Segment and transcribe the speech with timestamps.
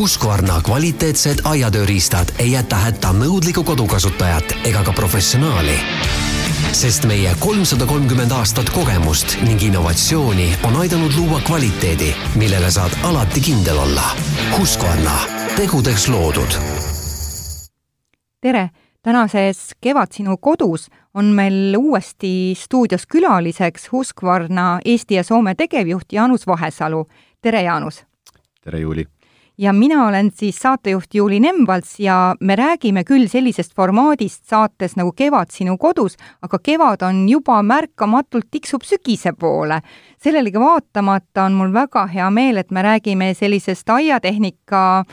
[0.00, 5.74] Husqvarna kvaliteetsed aiatööriistad ei jäta hätta nõudlikku kodukasutajat ega ka professionaali.
[6.72, 13.40] sest meie kolmsada kolmkümmend aastat kogemust ning innovatsiooni on aidanud luua kvaliteedi, millele saad alati
[13.40, 14.06] kindel olla.
[14.58, 15.18] Husqvarna,
[15.56, 16.56] tegudeks loodud.
[18.40, 18.70] tere
[19.02, 26.46] tänases Kevad sinu kodus on meil uuesti stuudios külaliseks Husqvarna Eesti ja Soome tegevjuht Jaanus
[26.46, 27.06] Vahesalu.
[27.42, 28.04] tere, Jaanus!
[28.64, 29.19] tere, Juuli!
[29.60, 35.12] Ja mina olen siis saatejuht Juuli Nemvalts ja me räägime küll sellisest formaadist saates nagu
[35.12, 39.80] Kevad sinu kodus, aga kevad on juba märkamatult tiksub sügise poole.
[40.22, 45.04] sellelegi vaatamata on mul väga hea meel, et me räägime sellisest aiatehnika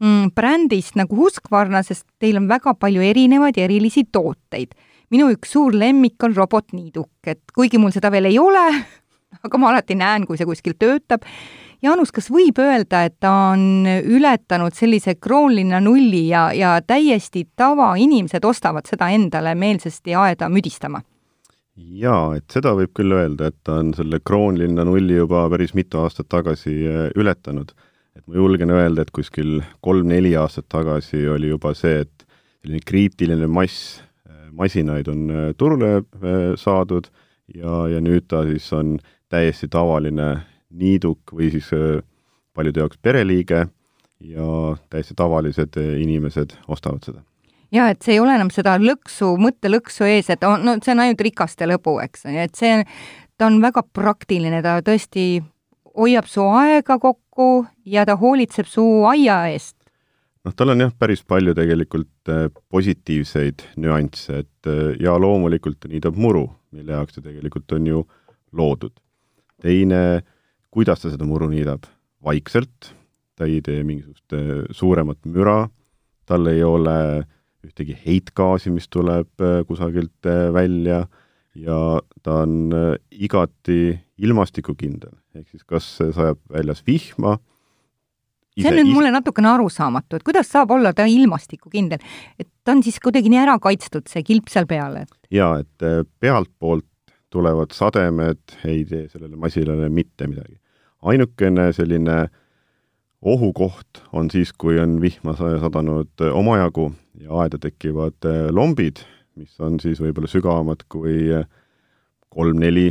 [0.00, 4.74] mm, brändist nagu Husqvarna, sest teil on väga palju erinevaid ja erilisi tooteid.
[5.10, 8.68] minu üks suur lemmik on robotniiduk, et kuigi mul seda veel ei ole,
[9.44, 11.26] aga ma alati näen, kui see kuskil töötab
[11.82, 18.44] Jaanus, kas võib öelda, et ta on ületanud sellise kroonlinna nulli ja, ja täiesti tavainimesed
[18.44, 21.04] ostavad seda endale meelsasti aeda müdistama?
[21.78, 26.02] jaa, et seda võib küll öelda, et ta on selle kroonlinna nulli juba päris mitu
[26.02, 27.70] aastat tagasi äh, ületanud.
[28.18, 32.26] et ma julgen öelda, et kuskil kolm-neli aastat tagasi oli juba see, et
[32.62, 36.02] selline kriitiline mass äh, masinaid on äh, turule
[36.58, 37.06] saadud
[37.54, 38.98] ja, ja nüüd ta siis on
[39.30, 40.40] täiesti tavaline
[40.70, 42.02] niiduk või siis äh,
[42.54, 43.66] paljude jaoks pereliige
[44.20, 44.50] ja
[44.90, 47.22] täiesti tavalised äh, inimesed ostavad seda.
[47.72, 51.04] jaa, et see ei ole enam seda lõksu, mõttelõksu ees, et on, no see on
[51.04, 52.82] ainult rikaste lõbu, eks, et see,
[53.38, 55.42] ta on väga praktiline, ta tõesti
[55.98, 59.76] hoiab su aega kokku ja ta hoolitseb su aia eest.
[60.44, 66.16] noh, tal on jah, päris palju tegelikult äh, positiivseid nüansse, et ja loomulikult ta niidab
[66.16, 68.02] muru, mille jaoks ta tegelikult on ju
[68.52, 68.92] loodud.
[69.62, 70.22] teine
[70.78, 71.88] kuidas ta seda muru niidab?
[72.26, 72.92] vaikselt,
[73.38, 75.68] ta ei tee mingisugust äh, suuremat müra,
[76.26, 76.94] tal ei ole
[77.62, 81.04] ühtegi heitgaasi, mis tuleb äh, kusagilt äh, välja
[81.58, 81.78] ja
[82.26, 82.74] ta on
[83.14, 87.36] igati ilmastikukindel, ehk siis kas sajab väljas vihma,
[88.58, 92.02] see on nüüd mulle natukene arusaamatu, et kuidas saab olla ta ilmastikukindel,
[92.38, 96.08] et ta on siis kuidagi nii ära kaitstud, see kilp seal peal, et jaa, et
[96.18, 96.86] pealtpoolt
[97.30, 100.58] tulevad sademed ei tee sellele masinale mitte midagi.
[101.02, 102.28] Ainukene selline
[103.22, 109.02] ohukoht on siis, kui on vihma sadanud omajagu ja aeda tekivad eh, lombid,
[109.38, 111.46] mis on siis võib-olla sügavamad kui eh,
[112.28, 112.90] kolm-neli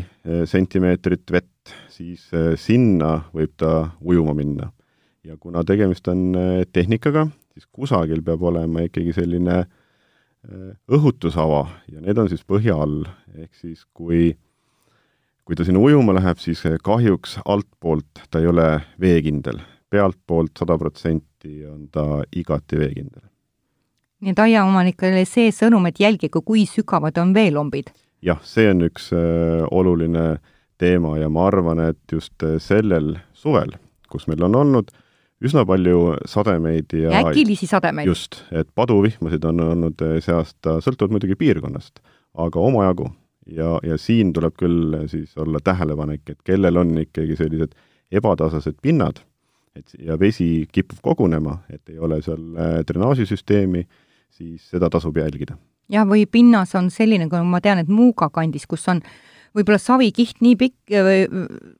[0.50, 2.23] sentimeetrit vett, siis
[2.57, 4.72] sinna võib ta ujuma minna.
[5.24, 6.34] ja kuna tegemist on
[6.74, 9.68] tehnikaga, siis kusagil peab olema ikkagi selline äh,
[10.47, 13.01] Äh, õhutusava ja need on siis põhja all,
[13.35, 14.29] ehk siis kui
[15.47, 18.68] kui ta sinna ujuma läheb, siis äh, kahjuks altpoolt ta ei ole
[19.00, 23.24] veekindel, pealtpoolt sada protsenti on ta igati veekindel.
[24.22, 27.94] nii et aiaomanikele see sõnum, et jälgige, kui sügavad on veelombid?
[28.22, 30.38] jah, see on üks äh, oluline
[30.78, 33.78] teema ja ma arvan, et just äh, sellel suvel,
[34.12, 34.91] kus meil on olnud
[35.44, 38.07] üsna palju sademeid ja äkilisi sademeid.
[38.09, 42.02] just, et paduvihmasid on olnud eh, see aasta, sõltuvalt muidugi piirkonnast,
[42.38, 43.12] aga omajagu.
[43.52, 47.75] Ja, ja siin tuleb küll eh, siis olla tähelepanek, et kellel on ikkagi sellised
[48.12, 49.22] ebatasased pinnad,
[49.75, 53.86] et ja vesi kipub kogunema, et ei ole seal eh, drenaažisüsteemi,
[54.38, 55.57] siis seda tasub jälgida.
[55.90, 59.02] jah, või pinnas on selline, kui ma tean, et Muuga kandis, kus on
[59.56, 60.94] võib-olla savikiht nii pikk,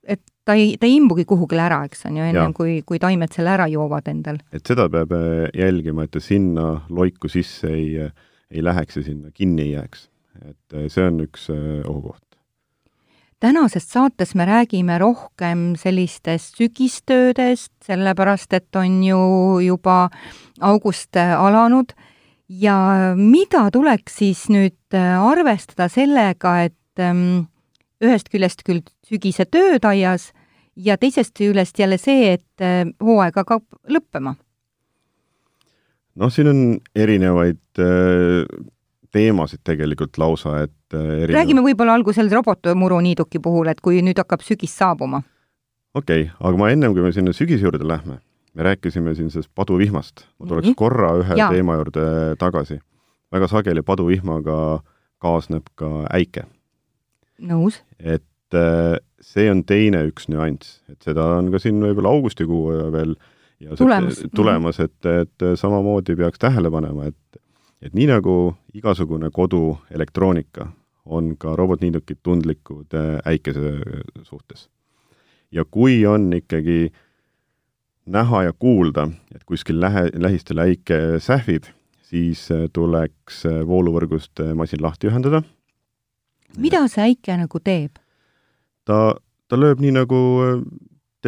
[0.08, 3.34] et ta ei, ta ei imbugi kuhugile ära, eks on ju, ennem kui, kui taimed
[3.36, 4.40] selle ära joovad endal.
[4.56, 8.14] et seda peab äh, jälgima, et ta sinna loiku sisse ei, äh,
[8.52, 10.08] ei läheks ja sinna kinni ei jääks.
[10.46, 12.24] Et äh, see on üks ohukoht.
[13.40, 19.20] tänases saates me räägime rohkem sellistest sügistöödest, sellepärast et on ju
[19.66, 20.10] juba
[20.60, 21.94] august alanud
[22.50, 22.78] ja
[23.16, 27.48] mida tuleks siis nüüd arvestada sellega, et ähm,
[28.04, 30.32] ühest küljest küll sügise tööd aias
[30.78, 34.36] ja teisest küljest jälle see, et äh, hooaeg hakkab lõppema?
[36.18, 36.62] noh, siin on
[36.98, 38.46] erinevaid äh,
[39.18, 41.40] teemasid tegelikult lausa, et äh, erinev...
[41.42, 45.24] räägime võib-olla algusel robotmuruniiduki puhul, et kui nüüd hakkab sügis saabuma.
[45.98, 48.20] okei okay,, aga ma ennem, kui me sinna sügise juurde lähme,
[48.58, 50.84] me rääkisime siin sellest paduvihmast, ma tuleks mm -hmm.
[50.84, 51.50] korra ühe ja.
[51.54, 52.80] teema juurde tagasi.
[53.32, 54.80] väga sageli paduvihmaga
[55.20, 56.46] kaasneb ka äike
[57.40, 57.82] nõus.
[58.00, 63.16] et äh, see on teine üks nüanss, et seda on ka siin võib-olla augustikuu veel
[63.60, 67.42] ja tulemas, tulemas, et, et samamoodi peaks tähele panema, et
[67.82, 70.68] et nii nagu igasugune koduelektroonika,
[71.06, 73.80] on ka robotniidukid tundlikud äh, äikese
[74.24, 74.70] suhtes.
[75.52, 76.92] ja kui on ikkagi
[78.06, 81.64] näha ja kuulda, et kuskil lähe, lähistel äike sähvib,
[82.04, 85.44] siis tuleks vooluvõrgust masin lahti ühendada.
[86.58, 88.00] mida see äike nagu teeb?
[88.86, 89.16] ta,
[89.48, 90.20] ta lööb nii, nagu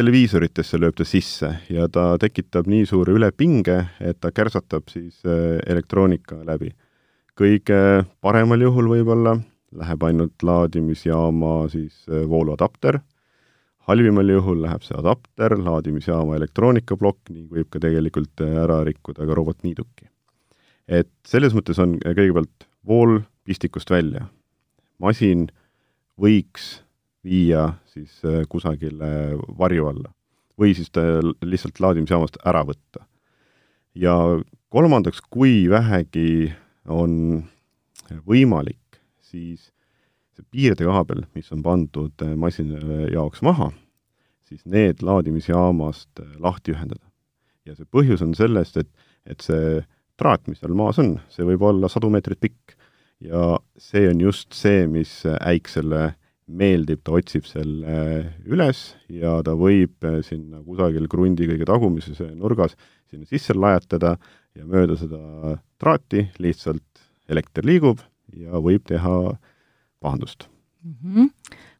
[0.00, 5.20] televiisoritesse lööb ta sisse ja ta tekitab nii suure ülepinge, et ta kärsatab siis
[5.66, 6.72] elektroonika läbi.
[7.36, 9.38] kõige paremal juhul võib-olla
[9.72, 12.98] läheb ainult laadimisjaama siis vooluadapter
[13.90, 19.38] halvimal juhul läheb see adapter, laadimisjaama elektroonikaplokk ning võib ka tegelikult äh, ära rikkuda ka
[19.38, 20.08] robotniiduki.
[20.88, 24.28] et selles mõttes on äh, kõigepealt vool pistikust välja.
[24.98, 25.48] masin
[26.20, 26.82] võiks
[27.24, 30.14] viia siis äh, kusagile varju alla
[30.60, 31.02] või siis ta
[31.44, 33.06] lihtsalt laadimisjaamast ära võtta.
[33.94, 34.14] ja
[34.68, 36.52] kolmandaks, kui vähegi
[36.86, 37.44] on
[38.26, 39.70] võimalik, siis
[40.36, 43.70] see piirdekaabel, mis on pandud äh, masina jaoks maha,
[44.44, 47.06] siis need laadimisjaamast äh, lahti ühendada.
[47.64, 48.90] ja see põhjus on sellest, et,
[49.24, 49.80] et see
[50.20, 52.76] traat, mis seal maas on, see võib olla sadu meetreid pikk.
[53.20, 56.14] ja see on just see, mis äiksele
[56.50, 57.96] meeldib, ta otsib selle
[58.48, 62.76] üles ja ta võib äh, sinna kusagil krundi kõige tagumises nurgas
[63.10, 64.16] sinna sisse lajatada
[64.56, 68.02] ja mööda seda traati lihtsalt elekter liigub
[68.36, 69.16] ja võib teha
[70.02, 70.48] pahandust
[70.82, 70.94] mm.
[71.14, 71.30] -hmm.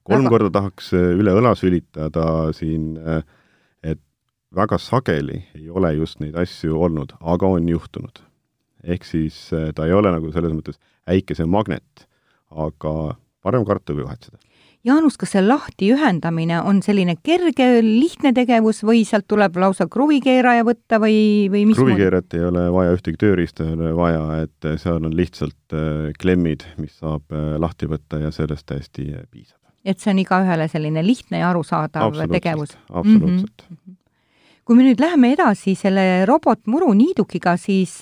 [0.05, 0.33] kolm väga...
[0.35, 2.27] korda tahaks äh, üle õla sülitada
[2.57, 3.23] siin, äh,
[3.83, 4.01] et
[4.55, 8.23] väga sageli ei ole just neid asju olnud, aga on juhtunud.
[8.83, 12.07] ehk siis äh, ta ei ole nagu selles mõttes äikese magnet,
[12.51, 14.39] aga parem karta kui kahetseda
[14.81, 20.65] Jaanus, kas see lahti ühendamine on selline kerge, lihtne tegevus või sealt tuleb lausa kruvikeeraja
[20.65, 25.05] võtta või, või mis kruvikeerat ei ole vaja, ühtegi tööriista ei ole vaja, et seal
[25.05, 29.59] on lihtsalt äh, klemmid, mis saab äh, lahti võtta ja sellest täiesti piisab.
[29.85, 32.73] et see on igaühele selline lihtne ja arusaadav tegevus?
[32.89, 33.77] absoluutselt mm.
[33.77, 33.97] -hmm
[34.71, 37.97] kui me nüüd läheme edasi selle robotmuruniidukiga, siis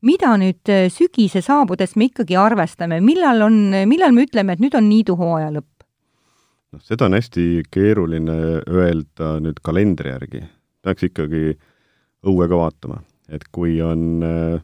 [0.00, 4.88] mida nüüd sügise saabudes me ikkagi arvestame, millal on, millal me ütleme, et nüüd on
[4.88, 5.75] niiduhooaja lõpp?
[6.74, 8.36] Noh, seda on hästi keeruline
[8.66, 10.42] öelda nüüd kalendri järgi.
[10.86, 11.56] peaks ikkagi
[12.26, 13.00] õue ka vaatama,
[13.32, 14.58] et kui on äh,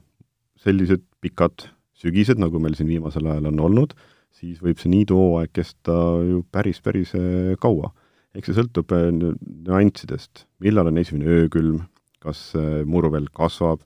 [0.62, 1.68] sellised pikad
[1.98, 3.94] sügised, nagu meil siin viimasel ajal on olnud,
[4.34, 5.96] siis võib see niiduhooaeg kesta
[6.26, 7.92] ju päris, päris äh, kaua.
[8.34, 11.82] eks see sõltub äh, nüanssidest, millal on esimene öökülm,
[12.22, 12.52] kas
[12.86, 13.80] muru veel kasvab,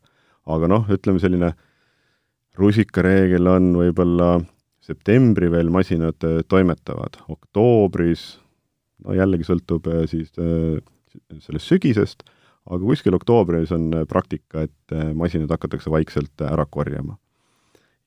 [0.45, 1.55] aga noh, ütleme selline
[2.61, 4.29] rusikareegel on võib-olla
[4.87, 8.37] septembri veel masinad äh, toimetavad, oktoobris
[9.05, 10.79] no jällegi sõltub äh, siis äh,
[11.43, 12.27] sellest sügisest,
[12.67, 17.17] aga kuskil oktoobris on praktika, et masinad hakatakse vaikselt ära korjama.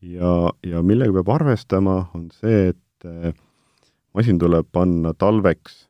[0.05, 3.07] ja, ja millega peab arvestama, on see, et
[4.13, 5.87] masin tuleb panna talveks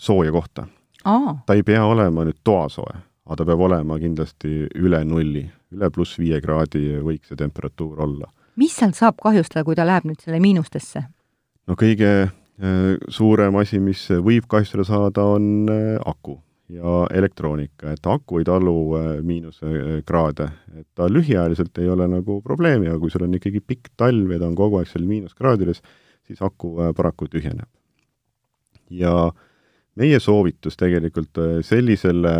[0.00, 0.66] sooja kohta.
[1.04, 2.96] ta ei pea olema nüüd toasoe,
[3.28, 8.32] aga ta peab olema kindlasti üle nulli, üle pluss viie kraadi võiks see temperatuur olla
[8.60, 11.06] mis sealt saab kahjustada, kui ta läheb nüüd selle miinustesse?
[11.70, 16.38] no kõige äh, suurem asi, mis võib kahjustada saada, on äh, aku
[16.70, 20.48] ja elektroonika, et aku ei talu äh, miinuskraade,
[20.78, 24.40] et ta lühiajaliselt ei ole nagu probleemi, aga kui sul on ikkagi pikk talv ja
[24.42, 25.82] ta on kogu aeg seal miinuskraadides,
[26.30, 27.68] siis aku paraku tühjeneb.
[28.90, 29.30] ja
[29.98, 32.32] meie soovitus tegelikult sellisele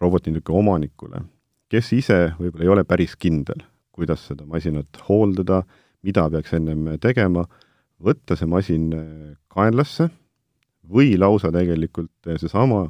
[0.00, 1.22] robotniiduka omanikule,
[1.72, 3.62] kes ise võib-olla ei ole päris kindel,
[3.94, 5.62] kuidas seda masinat hooldada,
[6.04, 7.46] mida peaks ennem tegema,
[8.02, 8.90] võtta see masin
[9.54, 10.10] kaenlasse
[10.90, 12.84] või lausa tegelikult seesama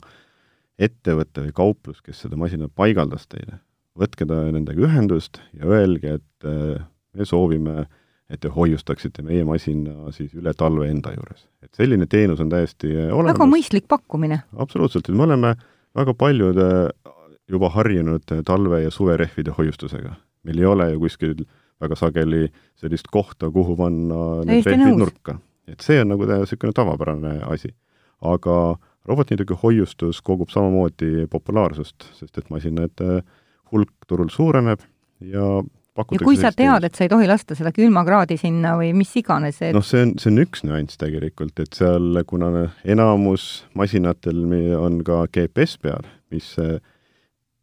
[0.80, 3.60] ettevõte või kauplus, kes seda masinat paigaldas teile,
[3.98, 6.80] võtke ta nendega ühendust ja öelge, et eh,
[7.14, 7.86] me soovime,
[8.30, 11.46] et te hoiustaksite meie masina siis üle talve enda juures.
[11.62, 13.36] et selline teenus on täiesti olemas.
[13.36, 14.42] väga mõistlik pakkumine.
[14.56, 15.54] absoluutselt, et me oleme
[15.94, 16.58] väga paljud
[17.48, 21.44] juba harjunud talve- ja suverehvide hoiustusega meil ei ole ju kuskil
[21.80, 22.46] väga sageli
[22.80, 25.38] sellist kohta, kuhu panna need rehvid nurka.
[25.68, 27.74] et see on nagu niisugune tavapärane asi.
[28.20, 33.22] aga robotniiduki hoiustus kogub samamoodi populaarsust, sest et masinate
[33.72, 34.80] hulk turul suureneb
[35.20, 35.48] ja
[35.94, 39.60] ja kui sa tead, et sa ei tohi lasta seda külmakraadi sinna või mis iganes
[39.62, 39.74] et...
[39.76, 44.42] noh, see on, see on üks nüanss tegelikult, et seal, kuna enamus masinatel
[44.78, 46.50] on ka GPS peal, mis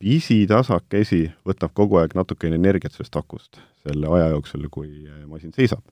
[0.01, 5.84] pisitasakesi võtab kogu aeg natukene energiat sellest akust selle aja jooksul, kui masin seisab.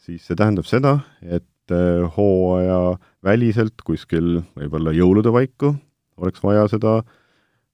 [0.00, 5.74] siis see tähendab seda, et eh, hooaja väliselt kuskil võib-olla jõulude paiku
[6.20, 7.00] oleks vaja seda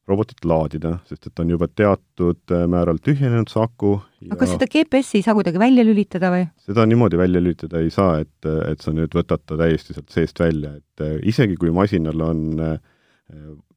[0.07, 4.55] robotit laadida, sest et on juba teatud eh, määral tühjenenud see aku ja aga kas
[4.57, 6.49] seda GPS-i ei saa kuidagi välja lülitada või?
[6.67, 10.43] seda niimoodi välja lülitada ei saa, et, et sa nüüd võtad ta täiesti sealt seest
[10.43, 12.43] välja, et isegi kui masinal on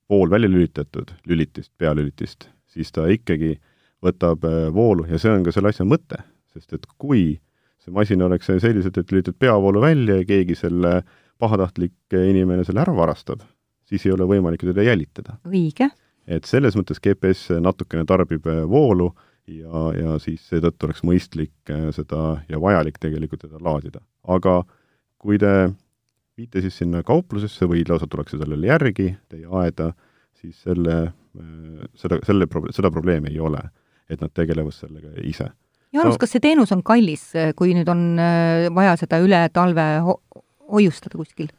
[0.10, 3.56] pool välja lülitatud lülitist, pealülitist, siis ta ikkagi
[4.04, 6.22] võtab voolu ja see on ka selle asja mõte,
[6.54, 7.38] sest et kui
[7.80, 11.02] see masin oleks selliselt, et lülitad peavoolu välja ja keegi selle
[11.40, 13.44] pahatahtlik inimene selle ära varastab,
[13.88, 15.38] siis ei ole võimalik teda jälitada.
[15.48, 15.90] õige.
[16.28, 19.12] et selles mõttes GPS natukene tarbib voolu
[19.48, 24.02] ja, ja siis seetõttu oleks mõistlik seda ja vajalik tegelikult teda laadida.
[24.28, 24.64] aga
[25.20, 25.72] kui te
[26.40, 29.92] viite siis sinna kauplusesse või lausa tullakse sellele järgi teie aeda,
[30.40, 31.00] siis selle,
[32.00, 33.62] seda, selle seda probleemi ei ole,
[34.10, 35.50] et nad tegelevad sellega ise.
[35.96, 39.88] Jaanus no,, kas see teenus on kallis, kui nüüd on äh, vaja seda üle talve
[40.06, 40.20] ho
[40.70, 41.50] hoiustada kuskil?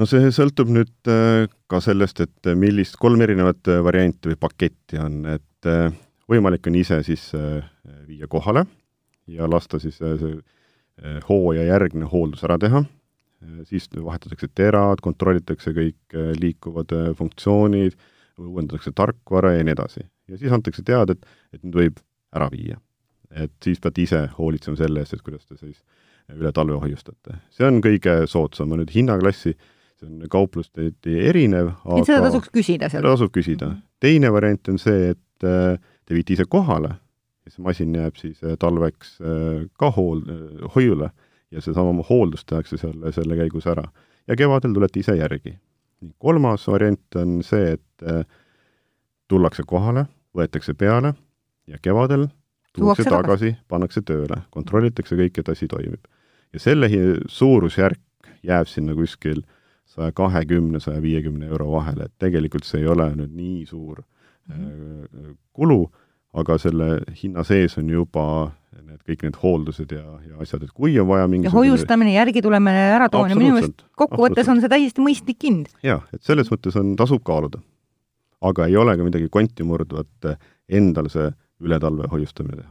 [0.00, 5.00] no see sõltub nüüd äh, ka sellest, et millist, kolm erinevat äh, varianti või paketti
[5.02, 5.68] on, et
[6.30, 7.26] võimalik on ise siis
[8.08, 8.62] viia kohale
[9.28, 10.30] ja lasta siis see
[11.26, 12.80] hooajajärgne hooldus ära teha
[13.64, 17.96] siis vahetatakse terad, kontrollitakse kõik äh, liikuvad äh, funktsioonid,
[18.40, 20.04] uuendatakse tarkvara ja nii edasi.
[20.28, 21.98] ja siis antakse teada, et, et nüüd võib
[22.36, 22.78] ära viia.
[23.30, 25.82] et siis peate ise hoolitsema selle eest, et kuidas te siis
[26.36, 27.40] üle talve hoiustate.
[27.50, 29.54] see on kõige soodsam, nüüd hinnaklassi,
[30.00, 33.02] see on kauplusteti erinev, aga seda tasuks küsida seal?
[33.02, 33.74] seda tasub küsida.
[34.00, 36.94] teine variant on see, et te viite ise kohale
[37.44, 39.18] ja see masin jääb siis talveks
[39.80, 40.24] ka hool,
[40.76, 41.10] hoiule
[41.50, 43.84] ja seesama hooldus tehakse selle, selle käigus ära.
[44.28, 45.58] ja kevadel tulete ise järgi.
[46.18, 48.24] kolmas variant on see, et äh,
[49.28, 51.14] tullakse kohale, võetakse peale
[51.66, 52.28] ja kevadel
[52.74, 56.04] tuuakse tagasi, pannakse tööle, kontrollitakse kõik, et asi toimib.
[56.52, 56.88] ja selle
[57.28, 59.42] suurusjärk jääb sinna kuskil
[59.90, 64.02] saja kahekümne, saja viiekümne euro vahele, et tegelikult see ei ole nüüd nii suur
[64.48, 65.36] mm -hmm.
[65.52, 65.90] kulu,
[66.32, 70.94] aga selle hinna sees on juba need kõik need hooldused ja, ja asjad, et kui
[71.02, 75.46] on vaja mingisugune ja hoiustamine, järgi tulemine, äratoomine, minu meelest kokkuvõttes on see täiesti mõistlik
[75.46, 75.70] hind.
[75.86, 77.60] jah, et selles mõttes on, tasub kaaluda.
[78.40, 80.30] aga ei ole ka midagi kontimurdvat
[80.68, 82.70] endal see üle talve hoiustamine teha.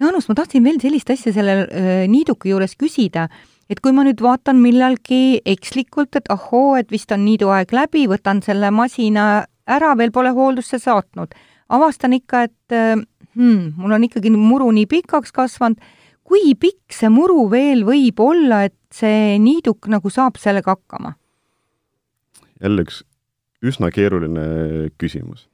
[0.00, 3.26] Jaanus, ma tahtsin veel sellist asja selle äh, niiduki juures küsida,
[3.68, 8.40] et kui ma nüüd vaatan millalgi ekslikult, et ahoo, et vist on niiduaeg läbi, võtan
[8.46, 11.34] selle masina ära, veel pole hooldusse saatnud,
[11.68, 12.96] avastan ikka, et äh,
[13.34, 15.80] hmm, mul on ikkagi muru nii pikaks kasvanud,
[16.24, 21.16] kui pikk see muru veel võib olla, et see niiduk nagu saab sellega hakkama?
[22.60, 23.00] jälle üks
[23.64, 25.46] üsna keeruline küsimus.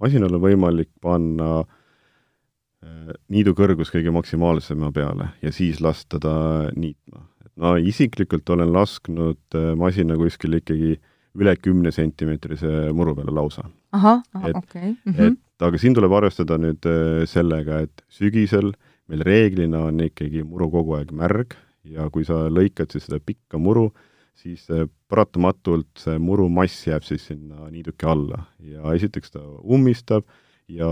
[0.00, 6.34] masinal on võimalik panna äh, niidu kõrgus kõige maksimaalsema peale ja siis lasta ta
[6.76, 7.28] niitma.
[7.56, 10.96] ma isiklikult olen lasknud äh, masina kuskil ikkagi
[11.38, 13.68] üle kümne sentimeetrise muru peale lausa.
[13.92, 14.96] ahah, okei.
[15.06, 15.20] -hmm.
[15.20, 18.72] et aga siin tuleb arvestada nüüd äh, sellega, et sügisel
[19.10, 21.56] meil reeglina on ikkagi muru kogu aeg märg
[21.88, 23.90] ja kui sa lõikad siis seda pikka muru,
[24.38, 28.44] siis äh, paratamatult see muru mass jääb siis sinna niiduki alla.
[28.58, 30.26] Ja esiteks ta ummistab
[30.70, 30.90] ja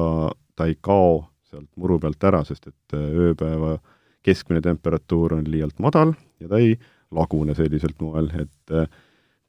[0.57, 3.79] ta ei kao sealt muru pealt ära, sest et äh, ööpäeva
[4.27, 6.13] keskmine temperatuur on liialt madal
[6.43, 6.77] ja ta ei
[7.11, 8.91] lagune selliselt moel, et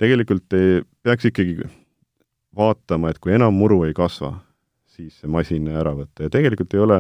[0.02, 0.48] tegelikult
[1.04, 1.68] peaks ikkagi
[2.58, 4.32] vaatama, et kui enam muru ei kasva,
[5.02, 7.00] siis see masin ära võtta ja tegelikult ei ole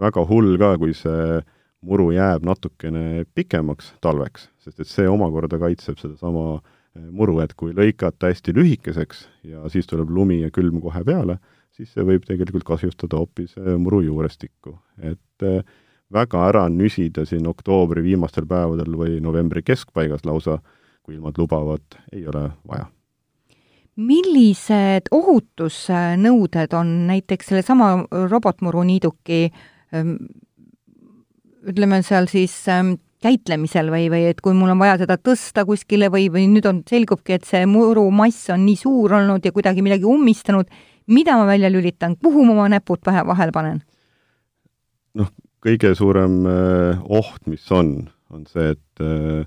[0.00, 1.40] väga hull ka, kui see
[1.82, 7.74] muru jääb natukene pikemaks talveks, sest et see omakorda kaitseb sedasama eh, muru, et kui
[7.76, 11.38] lõikata hästi lühikeseks ja siis tuleb lumi ja külm kohe peale,
[11.74, 14.78] siis see võib tegelikult kahjustada hoopis eh, muru juurestikku.
[15.02, 15.60] et eh,
[16.12, 20.60] väga ära nüsida siin oktoobri viimastel päevadel või novembri keskpaigas lausa,
[21.02, 22.86] kui ilmad lubavad, ei ole vaja
[24.02, 27.92] millised ohutusnõuded on näiteks sellesama
[28.30, 29.44] robotmuruniiduki
[29.94, 30.16] ähm,
[31.68, 36.10] ütleme seal siis ähm, käitlemisel või, või et kui mul on vaja seda tõsta kuskile
[36.12, 40.08] või, või nüüd on, selgubki, et see murumass on nii suur olnud ja kuidagi midagi
[40.08, 40.70] ummistanud,
[41.12, 43.80] mida ma välja lülitan, kuhu ma oma näpud pähe vahele panen?
[45.18, 45.28] noh,
[45.62, 47.94] kõige suurem äh, oht, mis on,
[48.32, 49.44] on see, et äh,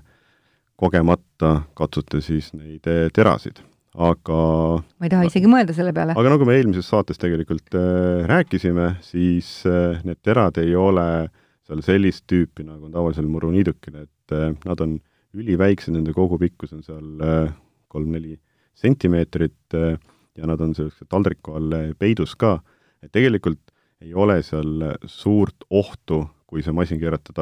[0.80, 3.60] kogemata katsute siis neid äh, terasid
[3.96, 4.38] aga
[4.84, 6.16] ma ei taha isegi mõelda selle peale.
[6.18, 11.28] aga nagu me eelmises saates tegelikult äh, rääkisime, siis äh, need terad ei ole
[11.66, 14.98] seal sellist tüüpi, nagu on tavalisel muruniidukil, et äh, nad on
[15.36, 17.54] üliväiksed, nende kogupikkus on seal äh,
[17.92, 18.36] kolm-neli
[18.76, 19.96] sentimeetrit äh,
[20.36, 22.58] ja nad on sellise taldriku all peidus ka,
[23.02, 23.62] et tegelikult
[24.04, 27.32] ei ole seal suurt ohtu, kui see masin keerata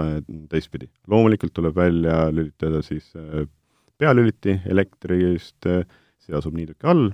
[0.50, 0.88] teistpidi.
[1.10, 3.44] loomulikult tuleb välja lülitada siis äh,
[3.98, 5.84] pealüliti elektrist äh,
[6.24, 7.10] see asub niiduki all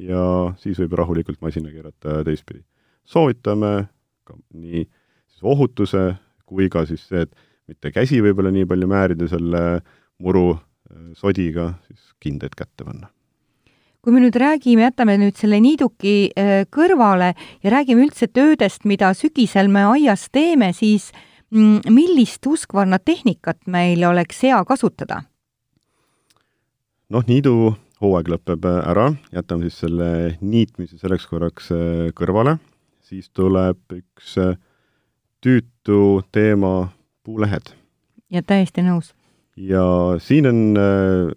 [0.00, 0.24] ja
[0.62, 2.62] siis võib rahulikult masina keerata teistpidi.
[3.04, 3.88] soovitame
[4.24, 6.12] ka nii siis ohutuse
[6.46, 7.32] kui ka siis see, et
[7.70, 9.64] mitte käsi võib-olla nii palju määrida selle
[10.22, 13.10] muru äh, sodiga, siis kindaid kätte panna.
[14.02, 19.12] kui me nüüd räägime, jätame nüüd selle niiduki äh, kõrvale ja räägime üldse töödest, mida
[19.14, 21.12] sügisel me aias teeme, siis
[21.54, 25.22] mm, millist uskvarnatehnikat meil oleks hea kasutada?
[27.12, 30.08] noh, niidu hooaeg lõpeb ära, jätame siis selle
[30.40, 31.70] niitmise selleks korraks
[32.18, 32.56] kõrvale,
[33.06, 34.36] siis tuleb üks
[35.42, 36.92] tüütu teema
[37.24, 37.74] puulehed.
[38.30, 39.12] ja täiesti nõus.
[39.56, 39.84] ja
[40.18, 41.32] siin on äh,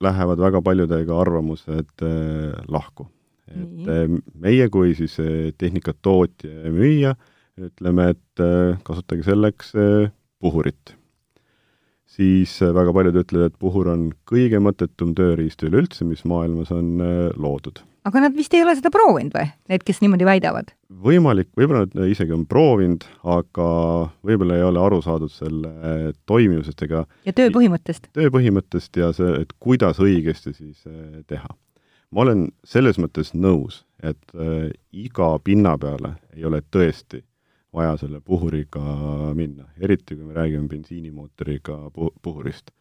[0.00, 3.08] lähevad väga paljudega arvamused äh, lahku.
[3.48, 7.14] et äh, meie kui siis äh, tehnikatootja ja müüja
[7.58, 10.97] ütleme, et äh, kasutage selleks äh, puhurit.
[12.18, 16.98] Siis äh, väga paljud ütlevad, et puhur on kõige mõttetum tööriist üleüldse, mis maailmas on
[17.00, 20.72] äh, loodud aga nad vist ei ole seda proovinud või, need, kes niimoodi väidavad?
[21.04, 23.68] võimalik, võib-olla nad isegi on proovinud, aga
[24.26, 28.10] võib-olla ei ole aru saadud selle toimivusest ega ja töö põhimõttest?
[28.16, 31.50] töö põhimõttest ja see, et kuidas õigesti siis eh, teha.
[32.14, 37.22] ma olen selles mõttes nõus, et äh, iga pinna peale ei ole tõesti
[37.74, 38.80] vaja selle puhuriga
[39.36, 42.72] minna, eriti kui me räägime bensiinimootoriga puh-, puhurist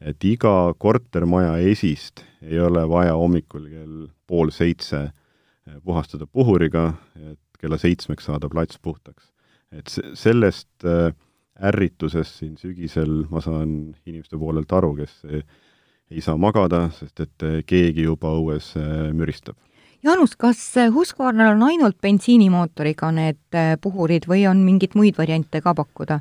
[0.00, 3.96] et iga kortermaja esist ei ole vaja hommikul kell
[4.28, 6.92] pool seitse eh, puhastada puhuriga,
[7.32, 9.30] et kella seitsmeks saada plats puhtaks.
[9.70, 11.12] et se-, sellest äh,
[11.60, 15.18] ärritusest siin sügisel ma saan inimeste poolelt aru, kes
[16.10, 18.72] ei saa magada, sest et keegi juba õues
[19.14, 19.58] müristab.
[20.02, 20.60] Jaanus, kas
[20.94, 26.20] Husqvarnal on ainult bensiinimootoriga need puhurid või on mingeid muid variante ka pakkuda?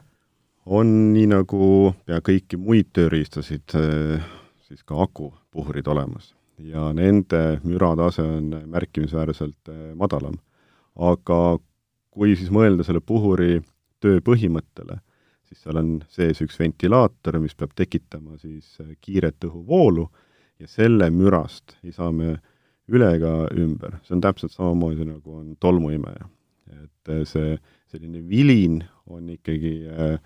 [0.70, 4.28] on nii nagu pea kõiki muid tööriistasid, eh,
[4.68, 10.38] siis ka akupuhurid olemas ja nende müratase on märkimisväärselt madalam.
[10.96, 11.58] aga
[12.12, 13.62] kui siis mõelda selle puhuri
[14.04, 15.00] töö põhimõttele,
[15.48, 20.10] siis seal on sees üks ventilaator, mis peab tekitama siis kiiret õhuvoolu
[20.60, 22.40] ja selle mürast ei saa me
[22.90, 26.28] üle ega ümber, see on täpselt samamoodi, nagu on tolmuimeja.
[26.70, 27.56] et see
[27.90, 30.20] selline vilin on ikkagi äh,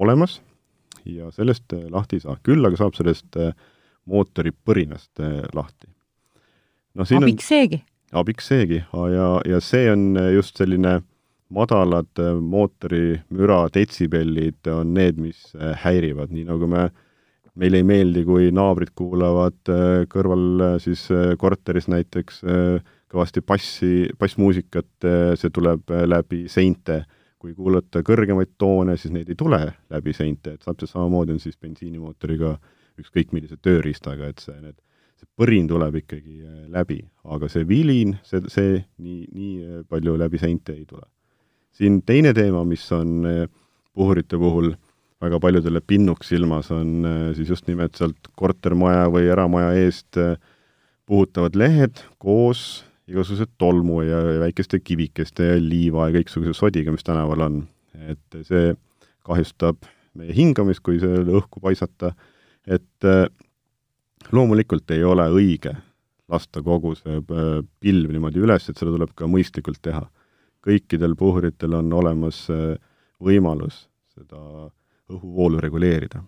[0.00, 0.38] olemas
[1.04, 2.36] ja sellest äh, lahti ei saa.
[2.42, 3.52] küll aga saab sellest äh,
[4.10, 5.88] mootori põrinast äh, lahti.
[6.94, 7.82] no siin abiks on, seegi?
[8.12, 8.82] abiks seegi
[9.14, 11.00] ja, ja see on just selline
[11.50, 15.50] madalad mootori müra detsibellid on need, mis
[15.82, 16.84] häirivad, nii nagu me,
[17.58, 19.72] meile ei meeldi, kui naabrid kuulavad
[20.12, 21.06] kõrval siis
[21.38, 22.42] korteris näiteks
[23.10, 27.04] kõvasti bassi, bassmuusikat, see tuleb läbi seinte.
[27.40, 31.56] Kui kuulata kõrgemaid toone, siis neid ei tule läbi seinte, et täpselt samamoodi on siis
[31.56, 32.50] bensiinimootoriga
[33.00, 34.76] ükskõik millise tööriistaga, et see, need,
[35.20, 40.16] see põrin tuleb ikkagi äh, läbi, aga see vilin, see, see nii, nii äh, palju
[40.20, 41.06] läbi seinte ei tule.
[41.76, 43.44] siin teine teema, mis on äh,
[43.94, 44.74] puhurite puhul
[45.20, 47.04] väga paljudele pinnuks silmas, on
[47.36, 50.16] siis just nimelt sealt kortermaja või eramaja eest
[51.04, 57.46] puhutavad lehed koos igasuguse tolmu ja väikeste kivikeste ja liiva ja kõiksuguse sodiga, mis tänaval
[57.46, 57.60] on.
[58.00, 58.70] et see
[59.26, 59.82] kahjustab
[60.16, 62.12] meie hingamist, kui selle õhku paisata,
[62.64, 63.26] et äh,
[64.32, 65.74] loomulikult ei ole õige
[66.30, 67.50] lasta kogu see äh,
[67.82, 70.06] pilv niimoodi üles, et seda tuleb ka mõistlikult teha.
[70.64, 72.76] kõikidel puhuritel on olemas äh,
[73.20, 74.70] võimalus seda
[75.10, 76.22] õhuvoolu reguleerida.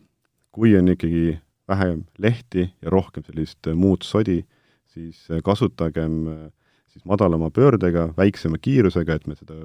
[0.53, 4.42] kui on ikkagi vähem lehti ja rohkem sellist muud sodi,
[4.85, 6.51] siis kasutagem äh,
[6.92, 9.57] siis madalama pöördega, väiksema kiirusega, et me seda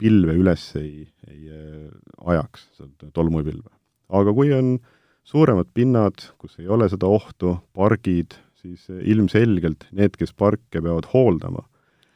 [0.00, 1.90] pilve üles ei, ei äh,
[2.24, 3.68] ajaks, seda tolmupilve.
[4.14, 4.78] aga kui on
[5.24, 11.66] suuremad pinnad, kus ei ole seda ohtu, pargid, siis ilmselgelt need, kes parke peavad hooldama,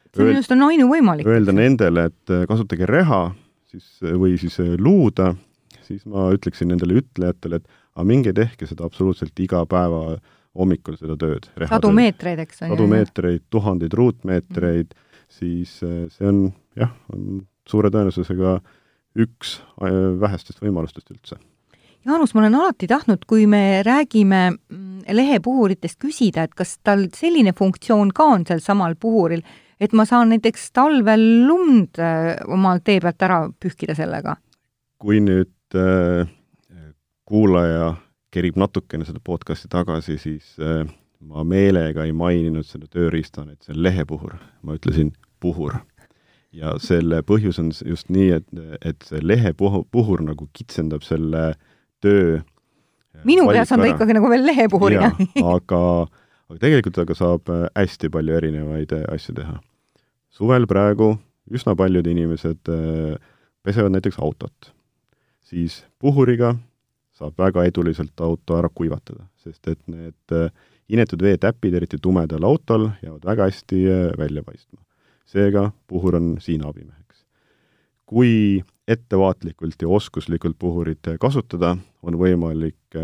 [0.09, 1.29] see minu arust on ainuvõimalik.
[1.29, 3.27] Öelda nendele, et äh, kasutage reha
[3.69, 5.33] siis, või siis äh, luuda,
[5.89, 10.19] siis ma ütleksin nendele ütlejatele, et aga minge tehke seda absoluutselt iga päeva
[10.57, 11.49] hommikul seda tööd.
[11.69, 12.75] sadu meetreid, eks on ju?
[12.75, 15.29] sadu meetreid, tuhandeid ruutmeetreid mm, -hmm.
[15.39, 16.41] siis äh, see on
[16.75, 18.59] jah, on suure tõenäosusega
[19.19, 21.39] üks äh, vähestest võimalustest üldse.
[22.05, 27.53] Jaanus, ma olen alati tahtnud, kui me räägime mm, lehepuhuritest, küsida, et kas tal selline
[27.53, 29.43] funktsioon ka on sel samal puhuril,
[29.79, 34.37] et ma saan näiteks talvel lund äh, oma tee pealt ära pühkida sellega?
[34.99, 36.29] kui nüüd äh,
[37.29, 37.93] kuulaja
[38.33, 40.83] kerib natukene seda podcasti tagasi, siis äh,
[41.19, 45.79] ma meelega ei maininud selle tööriistana, et see on lehepuhur, ma ütlesin puhur.
[46.55, 48.47] ja selle põhjus on just nii, et,
[48.81, 51.53] et see lehepuhur, puhur nagu kitsendab selle
[52.01, 55.11] töö äh, minu peas on ta ikkagi nagu veel lehepuhurina
[55.53, 55.81] aga,
[56.49, 59.59] aga tegelikult aga saab hästi palju erinevaid asju teha.
[60.33, 61.13] suvel praegu
[61.53, 62.69] üsna paljud inimesed
[63.65, 64.71] pesevad näiteks autot,
[65.49, 66.53] siis puhuriga
[67.19, 70.51] saab väga eduliselt auto ära kuivatada, sest et need äh,
[70.89, 74.81] inetud veetäpid, eriti tumedal autol, jäävad väga hästi äh, välja paistma.
[75.29, 77.25] seega puhur on siin abimeheks.
[78.05, 82.97] kui ettevaatlikult ja oskuslikult puhurit kasutada, on võimalik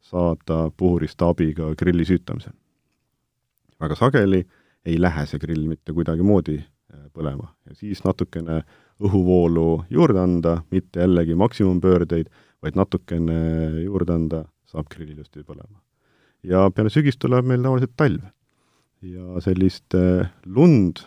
[0.00, 2.52] saada puhurist abi ka grilli süütamisel.
[3.80, 4.44] väga sageli
[4.84, 6.60] ei lähe see grill mitte kuidagimoodi
[7.12, 8.62] põlema ja siis natukene
[9.04, 12.30] õhuvoolu juurde anda, mitte jällegi maksimumpöördeid,
[12.62, 13.38] vaid natukene
[13.84, 15.78] juurde anda, saab grill ilusti põlema.
[16.42, 18.22] ja peale sügist tuleb meil tavaliselt talv.
[19.02, 21.04] ja sellist äh, lund,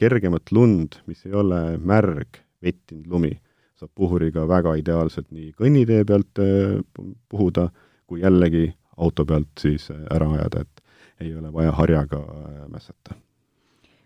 [0.00, 3.34] kergemat lund, mis ei ole märg, vettinud lumi,
[3.76, 6.80] saab puhuriga väga ideaalselt nii kõnnitee pealt äh,
[7.28, 7.68] puhuda,
[8.06, 10.82] kui jällegi auto pealt siis ära ajada, et
[11.20, 12.20] ei ole vaja harjaga
[12.72, 13.14] mässata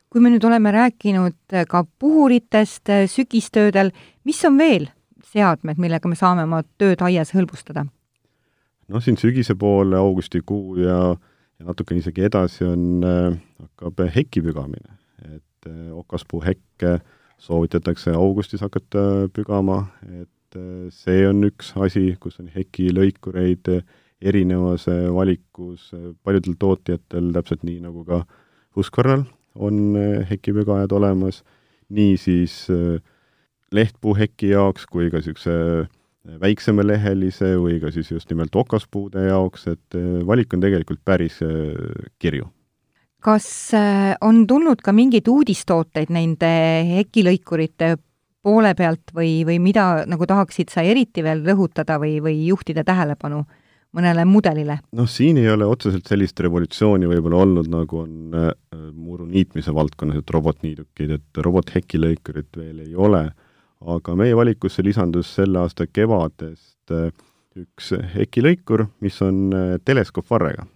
[0.08, 3.92] kui me nüüd oleme rääkinud ka puhuritest sügistöödel,
[4.24, 4.88] mis on veel
[5.28, 7.86] seadmed, millega me saame oma tööd aias hõlbustada?
[8.88, 10.98] noh, siin sügise poole, augustikuu ja,
[11.60, 14.96] ja natukene isegi edasi on äh,, hakkab heki pügamine.
[15.28, 16.98] et äh, okaspuu hekke
[17.38, 23.68] soovitatakse augustis hakata pügama, et äh, see on üks asi, kus on hekilõikureid
[24.18, 25.92] erinevas valikus
[26.26, 28.24] paljudel tootjatel, täpselt nii nagu ka
[28.74, 31.42] Husqvarnal on äh, hekipügajad olemas,
[31.88, 32.98] nii siis äh,
[33.72, 35.88] lehtpuuheki jaoks kui ka niisuguse äh,
[36.40, 39.96] väiksemalehelise või ka siis just nimelt okaspuude jaoks, et
[40.28, 41.38] valik on tegelikult päris
[42.20, 42.50] kirju.
[43.24, 43.46] kas
[44.20, 46.50] on tulnud ka mingeid uudistooteid nende
[46.90, 47.96] hekilõikurite
[48.44, 53.42] poole pealt või, või mida nagu tahaksid sa eriti veel rõhutada või, või juhtida tähelepanu
[53.96, 54.78] mõnele mudelile?
[54.96, 58.50] noh, siin ei ole otseselt sellist revolutsiooni võib-olla olnud, nagu on äh,
[58.92, 63.24] muru niitmise valdkonnas, et robotniidukid, et robothekilõikurit veel ei ole,
[63.94, 67.08] aga meie valikusse lisandus selle aasta kevadest äh,
[67.58, 70.66] üks hekilõikur, mis on äh, teleskoopvarrega.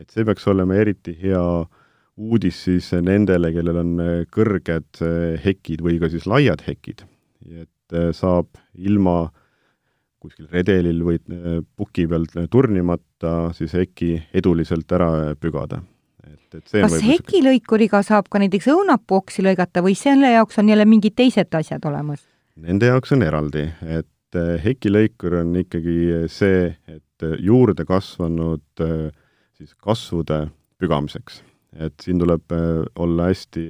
[0.00, 1.44] et see peaks olema eriti hea
[2.20, 7.04] uudis siis nendele, kellel on äh, kõrged äh, hekid või ka siis laiad hekid.
[7.48, 9.30] et äh, saab ilma
[10.20, 15.80] kuskil redelil või äh, puki pealt äh, turnimata siis heki eduliselt ära pügada.
[16.26, 20.72] et, et see kas hekilõikuriga saab ka näiteks õunapuu oksi lõigata või selle jaoks on
[20.72, 22.24] jälle mingid teised asjad olemas?
[22.60, 23.66] Nende jaoks on eraldi,
[23.98, 30.46] et äh, hekilõikur on ikkagi see, et juurde kasvanud siis kasvude
[30.80, 31.42] pügamiseks.
[31.76, 32.52] et siin tuleb
[32.96, 33.66] olla hästi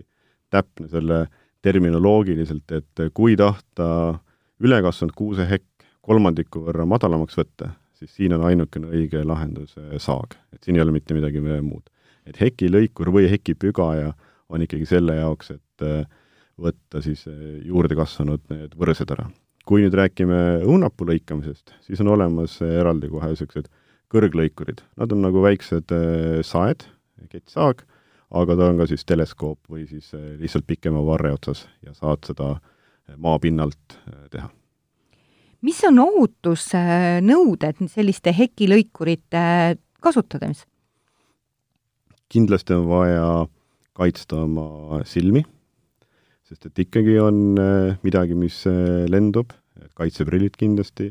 [0.51, 1.25] täpne selle
[1.63, 4.21] terminoloogiliselt, et kui tahta
[4.63, 5.70] ülekasvanud kuusehekk
[6.07, 10.95] kolmandiku võrra madalamaks võtta, siis siin on ainukene õige lahendus saag, et siin ei ole
[10.97, 11.89] mitte midagi muud.
[12.27, 14.13] et hekilõikur või hekipügaja
[14.49, 16.05] on ikkagi selle jaoks, et eh,
[16.61, 19.29] võtta siis eh, juurde kasvanud need võrsed ära.
[19.65, 23.69] kui nüüd räägime õunapuu lõikamisest, siis on olemas eraldi kohe niisugused
[24.11, 25.93] kõrglõikurid, nad on nagu väiksed
[26.43, 26.87] saed,
[27.31, 27.85] kettsaag,
[28.35, 30.11] aga ta on ka siis teleskoop või siis
[30.41, 32.57] lihtsalt pikema varre otsas ja saad seda
[33.15, 34.01] maapinnalt
[34.33, 34.51] teha
[35.67, 39.45] mis on ohutusnõuded selliste hekilõikurite
[40.01, 40.69] kasutamiseks?
[42.31, 43.25] kindlasti on vaja
[43.99, 45.43] kaitsta oma silmi,
[46.47, 49.51] sest et ikkagi on äh, midagi, mis äh, lendub,
[49.99, 51.11] kaitseprillid kindlasti,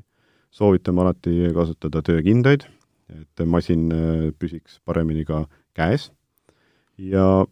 [0.55, 2.63] soovitame alati kasutada töökindaid,
[3.11, 5.43] et masin äh, püsiks paremini ka
[5.77, 6.09] käes
[6.97, 7.43] ja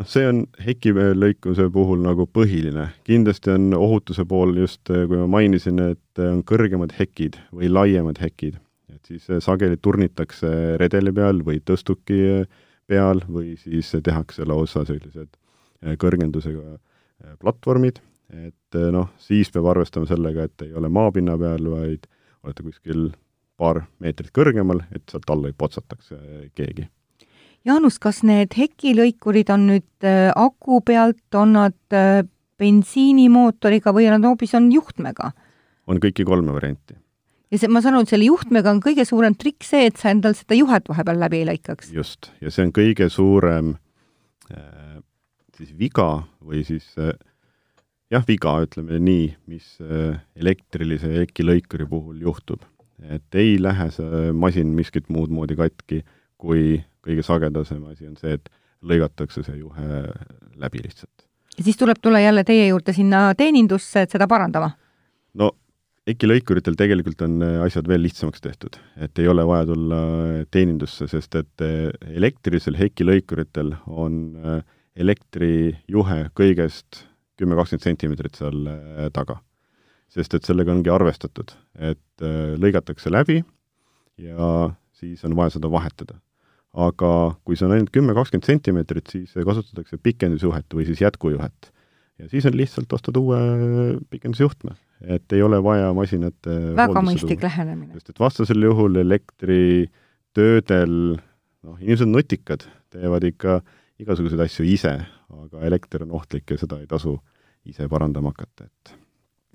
[0.00, 2.88] noh, see on hekilõikuse puhul nagu põhiline.
[3.06, 8.20] kindlasti on ohutuse pool just, eh, kui ma mainisin, et on kõrgemad hekid või laiemad
[8.22, 8.58] hekid,
[8.94, 12.46] et siis sageli turnitakse redeli peal või tõstuki
[12.86, 15.36] peal või siis tehakse lausa sellised
[16.00, 16.78] kõrgendusega
[17.40, 18.00] platvormid,
[18.32, 22.06] et noh, siis peab arvestama sellega, et ei ole maapinna peal, vaid
[22.44, 23.06] olete kuskil
[23.56, 26.12] paar meetrit kõrgemal, et sealt alla ei potsataks
[26.56, 26.88] keegi
[27.64, 32.20] Jaanus, kas need hekilõikurid on nüüd äh, aku pealt, on nad äh,
[32.60, 35.32] bensiinimootoriga või nad hoopis on juhtmega?
[35.84, 36.96] on kõiki kolme varianti.
[37.52, 40.12] ja see, ma saan aru, et selle juhtmega on kõige suurem trikk see, et sa
[40.12, 41.92] endal seda juhet vahepeal läbi ei lõikaks.
[41.94, 43.74] just, ja see on kõige suurem
[44.52, 45.00] äh,
[45.56, 46.08] siis viga
[46.44, 47.14] või siis äh,
[48.12, 52.64] jah, viga, ütleme nii, mis äh, elektrilise hekilõikuri puhul juhtub.
[53.10, 56.04] et ei lähe see masin miskit muud moodi katki,
[56.44, 58.50] kui kõige sagedasem asi on see, et
[58.84, 60.04] lõigatakse see juhe
[60.60, 61.26] läbi lihtsalt.
[61.56, 64.74] ja siis tuleb tulla jälle teie juurde sinna teenindusse, et seda parandama?
[65.40, 65.52] no
[66.08, 71.08] hekilõikuritel tegelikult on äh, asjad veel lihtsamaks tehtud, et ei ole vaja tulla äh, teenindusse,
[71.08, 74.20] sest et äh, elektrilisel hekilõikuritel on
[74.94, 77.04] elektrijuhe kõigest
[77.40, 78.68] kümme, kakskümmend sentimeetrit seal
[79.14, 79.40] taga.
[80.14, 83.40] sest et sellega ongi arvestatud, et äh, lõigatakse läbi
[84.22, 84.50] ja
[84.94, 86.20] siis on vaja seda vahetada.
[86.74, 87.10] Aga
[87.46, 91.70] kui see on ainult kümme, kakskümmend sentimeetrit, siis kasutatakse pikendusjuhet või siis jätkujuhet.
[92.18, 93.38] ja siis on lihtsalt ostad uue
[94.10, 94.72] pikendusjuhtme,
[95.16, 97.92] et ei ole vaja masinat väga mõistlik lähenemine.
[97.94, 100.94] sest et vastasel juhul elektritöödel
[101.64, 102.60] noh, inimesed on nutikad,
[102.94, 103.60] teevad ikka
[104.02, 104.94] igasuguseid asju ise,
[105.30, 107.18] aga elekter on ohtlik ja seda ei tasu
[107.64, 108.96] ise parandama hakata, et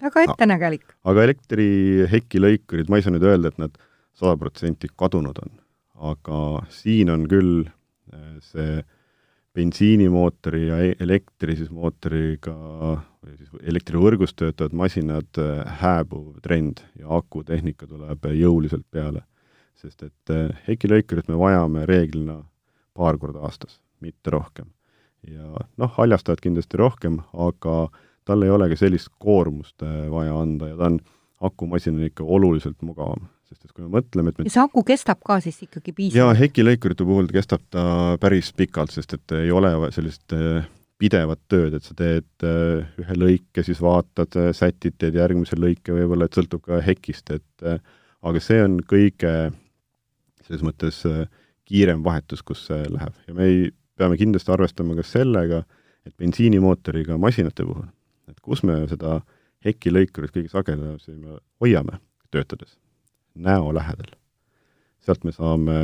[0.03, 0.95] väga ettenägelik no..
[1.11, 3.75] aga elektrihekilõikurid, ma ei saa nüüd öelda, et nad
[4.19, 5.51] sada protsenti kadunud on.
[5.99, 8.79] Aga siin on küll äh, see
[9.55, 17.11] bensiinimootori ja e-, elektri siis mootoriga või siis elektrivõrgus töötavad masinad äh, hääbuv trend ja
[17.19, 19.25] akutehnika tuleb jõuliselt peale.
[19.79, 22.41] sest et äh, hekilõikurit me vajame reeglina
[22.93, 24.71] paar korda aastas, mitte rohkem.
[25.27, 27.89] ja noh, haljastajad kindlasti rohkem, aga
[28.25, 29.81] tal ei ole ka sellist koormust
[30.11, 30.99] vaja anda ja ta on
[31.41, 34.83] akumasin on ikka oluliselt mugavam sest et kui me mõtleme, et me ja see aku
[34.87, 36.19] kestab ka siis ikkagi piisavalt?
[36.19, 37.83] jaa, hekilõikurite puhul kestab ta
[38.21, 40.67] päris pikalt, sest et ei ole sellist äh,
[41.01, 45.95] pidevat tööd, et sa teed äh, ühe lõike, siis vaatad, äh, sätid, teed järgmise lõike
[45.95, 49.33] võib-olla, et sõltub ka hekist, et aga see on kõige
[50.45, 51.01] selles mõttes
[51.69, 55.63] kiirem vahetus, kus see läheb ja me ei, peame kindlasti arvestama ka sellega,
[56.07, 57.89] et bensiinimootoriga masinate puhul,
[58.29, 59.19] et kus me seda
[59.65, 61.97] hekilõikurit kõige sagedamini hoiame
[62.31, 62.77] töötades
[63.35, 64.15] näo lähedal.
[64.99, 65.75] sealt me saame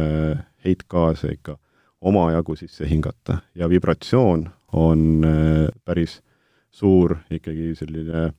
[0.66, 1.58] heitgaase ikka
[2.02, 6.22] omajagu sisse hingata ja vibratsioon on äh, päris
[6.72, 8.32] suur, ikkagi selline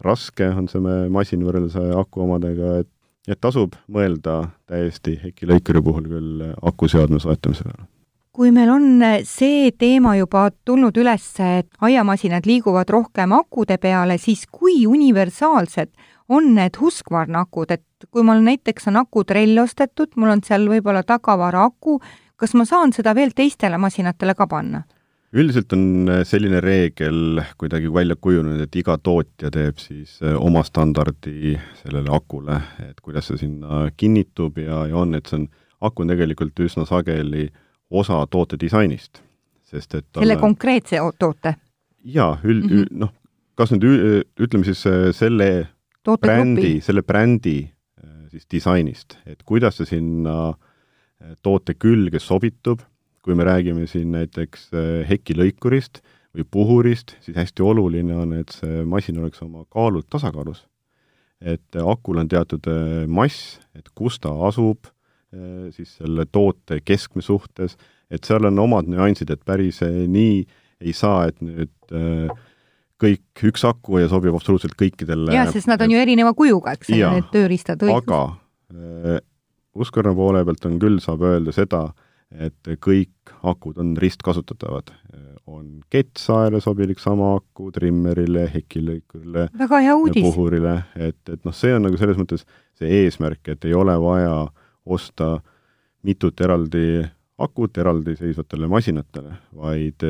[0.00, 2.90] raske on see masin võrreldes aku omadega, et
[3.26, 7.88] et tasub mõelda täiesti Heiki Lõikuri puhul küll akuseadme soetamise peale
[8.36, 14.44] kui meil on see teema juba tulnud üles, et aiamasinad liiguvad rohkem akude peale, siis
[14.52, 15.88] kui universaalsed
[16.28, 21.02] on need Husqvarna akud, et kui mul näiteks on akutrell ostetud, mul on seal võib-olla
[21.06, 22.00] tagavara aku,
[22.36, 24.84] kas ma saan seda veel teistele masinatele ka panna?
[25.36, 31.56] üldiselt on selline reegel kuidagi välja kujunenud, et iga tootja teeb siis eh, oma standardi
[31.82, 35.48] sellele akule, et kuidas see sinna kinnitub ja, ja on, et see on,
[35.84, 37.50] aku on tegelikult üsna sageli
[37.90, 39.20] osa toote disainist,
[39.66, 41.56] sest et selle on, konkreetse toote?
[42.04, 43.12] jaa, üld- mm -hmm., noh,
[43.58, 45.50] kas nüüd ütleme siis eh, selle
[46.20, 52.84] brändi, selle brändi äh, siis disainist, et kuidas see sinna äh, toote külge sobitub,
[53.26, 56.02] kui me räägime siin näiteks äh, hekilõikurist
[56.36, 60.66] või puhurist, siis hästi oluline on, et see masin oleks oma kaalult tasakaalus.
[61.40, 62.64] et akul on teatud
[63.12, 64.86] mass, et kus ta asub,
[65.76, 67.76] siis selle toote keskme suhtes,
[68.10, 70.46] et seal on omad nüansid, et päris nii
[70.80, 72.30] ei saa, et nüüd äh,
[73.02, 75.34] kõik üks aku ja sobib absoluutselt kõikidele.
[75.34, 77.82] jaa, sest nad on ju erineva kujuga, eks ole, need tööriistad.
[77.92, 78.20] aga
[78.72, 79.18] äh,
[79.76, 81.82] Uskorna poole pealt on küll, saab öelda seda,
[82.32, 84.94] et kõik akud on ristkasutatavad.
[85.46, 89.44] on kettsaele sobilik sama aku, trimmerile, hekilõikurile,
[90.16, 92.42] puhurile, et, et noh, see on nagu selles mõttes
[92.74, 94.48] see eesmärk, et ei ole vaja
[94.84, 95.36] osta
[96.02, 97.04] mitut eraldi
[97.38, 100.02] akut eraldiseisvatele masinatele, vaid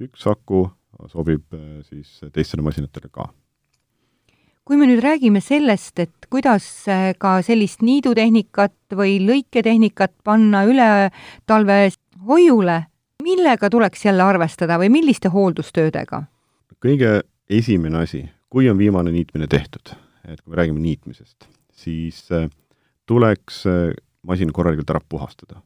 [0.00, 0.64] üks aku
[1.10, 3.28] sobib äh, siis teistele masinatele ka.
[4.64, 11.10] kui me nüüd räägime sellest, et kuidas äh, ka sellist niidutehnikat või lõiketehnikat panna üle
[11.46, 11.90] talve
[12.26, 12.78] hoiule,
[13.22, 16.24] millega tuleks jälle arvestada või milliste hooldustöödega?
[16.84, 19.94] kõige esimene asi, kui on viimane niitmine tehtud,
[20.28, 22.48] et kui me räägime niitmisest, siis äh,
[23.06, 23.64] tuleks
[24.24, 25.60] masin korralikult ära puhastada.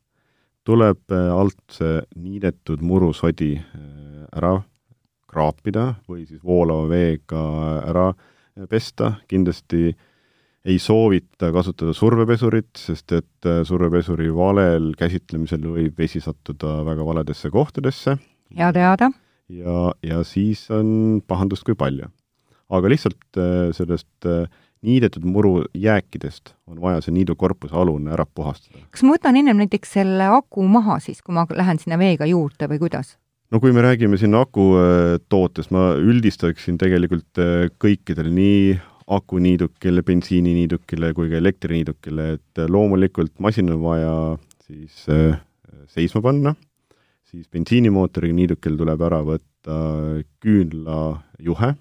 [0.64, 3.54] tuleb alt see niidetud murusodi
[4.36, 4.58] ära
[5.28, 7.42] kraapida või siis voolava veega
[7.88, 8.08] ära
[8.70, 9.92] pesta, kindlasti
[10.68, 17.50] ei soovita kasutada survepesurit, sest et äh, survepesuri valel käsitlemisel võib vesi sattuda väga valedesse
[17.54, 18.18] kohtadesse.
[18.56, 19.10] hea teada.
[19.48, 22.10] ja, ja siis on pahandust kui palju.
[22.68, 24.48] aga lihtsalt äh, sellest äh,
[24.82, 28.84] niidetud muru jääkidest on vaja see niidukorpuse alune ära puhastada.
[28.90, 32.68] kas ma võtan ennem näiteks selle aku maha siis, kui ma lähen sinna veega juurde
[32.68, 33.16] või kuidas?
[33.50, 38.62] No kui me räägime siin akutootest, ma üldistaksin tegelikult äh, kõikidele, nii
[39.18, 44.14] akuniidukile, bensiininiidukile kui ka elektriniidukile, et äh, loomulikult masin on vaja
[44.66, 45.38] siis äh,
[45.88, 46.54] seisma panna,
[47.28, 49.78] siis bensiinimootoriga niidukil tuleb ära võtta
[50.44, 51.74] küünlajuhe,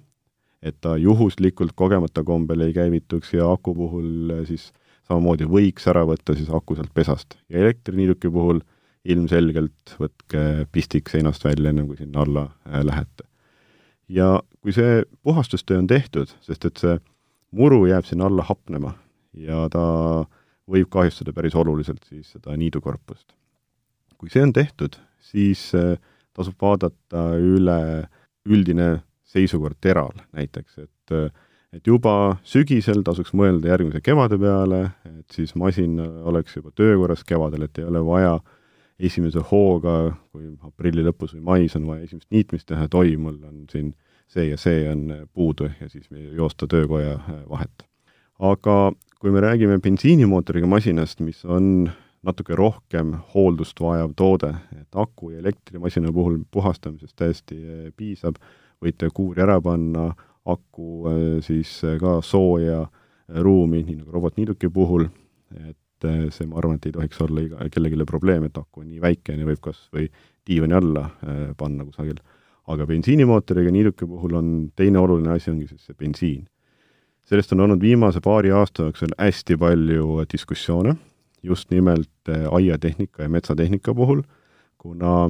[0.64, 4.72] et ta juhuslikult kogemata kombel ei käivituks ja aku puhul siis
[5.08, 7.38] samamoodi võiks ära võtta siis aku sealt pesast.
[7.52, 8.77] ja elektriniiduki puhul äh,
[9.08, 13.28] ilmselgelt võtke pistik seinast välja, enne kui sinna alla äh, lähete.
[14.08, 17.00] ja kui see puhastustöö on tehtud, sest et see
[17.52, 18.94] muru jääb sinna alla hapnema
[19.36, 19.84] ja ta
[20.68, 23.34] võib kahjustada päris oluliselt siis seda niidukorpust.
[24.18, 25.98] kui see on tehtud, siis äh,
[26.34, 28.08] tasub vaadata üle
[28.48, 31.32] üldine seisukord teral näiteks, et äh,
[31.76, 37.68] et juba sügisel tasuks mõelda järgmise kevade peale, et siis masin oleks juba töökorras kevadel,
[37.68, 38.38] et ei ole vaja
[39.00, 39.98] esimese hooga,
[40.32, 43.94] kui aprilli lõpus või mais on vaja esimest niitmist teha, et oi, mul on siin
[44.28, 47.86] see ja see on puudu ja siis joosta töökoja vahet.
[48.40, 51.90] aga kui me räägime bensiinimootoriga masinast, mis on
[52.26, 57.58] natuke rohkem hooldust vajav toode, et aku ja elektrimasina puhul puhastamisest täiesti
[57.96, 58.36] piisab,
[58.84, 60.12] võite kuuri ära panna,
[60.46, 65.08] aku äh, siis äh, ka sooja äh, ruumi, nii nagu robotniiduki puhul,
[65.68, 69.02] et see, ma arvan, et ei tohiks olla iga, kellelegi probleem, et aku on nii
[69.02, 70.08] väikene, võib kas või
[70.48, 71.08] diivani alla
[71.58, 72.20] panna kusagil.
[72.68, 76.48] aga bensiinimootoriga niiduki puhul on teine oluline asi, ongi siis see bensiin.
[77.24, 80.96] sellest on olnud viimase paari aasta jooksul hästi palju diskussioone,
[81.44, 84.22] just nimelt aiatehnika ja metsatehnika puhul,
[84.78, 85.30] kuna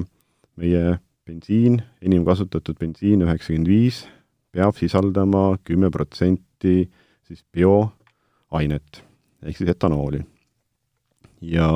[0.56, 4.06] meie bensiin, enim kasutatud bensiin üheksakümmend viis
[4.52, 6.88] peab sisaldama kümme protsenti
[7.28, 9.02] siis bioainet
[9.44, 10.24] ehk siis etanooli.
[11.40, 11.68] Ja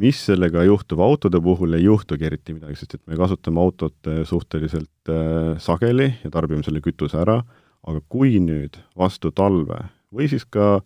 [0.00, 4.22] mis sellega juhtub, autode puhul ei juhtugi eriti midagi, sest et me kasutame autot äh,
[4.26, 7.40] suhteliselt äh, sageli ja tarbime selle kütuse ära,
[7.84, 10.80] aga kui nüüd vastu talve või siis ka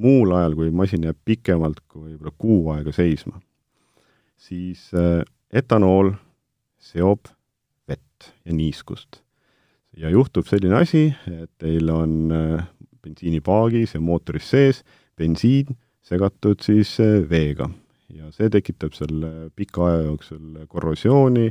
[0.00, 3.40] muul ajal, kui masin jääb pikemalt kui võib-olla kuu aega seisma,
[4.36, 6.14] siis äh, etanool
[6.80, 7.28] seob
[7.88, 9.20] vett ja niiskust.
[9.94, 12.32] Ja juhtub selline asi, et teil on
[13.04, 14.80] bensiinipaagis ja mootoris sees
[15.14, 17.68] bensiin segatud siis äh, veega
[18.14, 21.48] ja see tekitab selle pika aja jooksul korrosiooni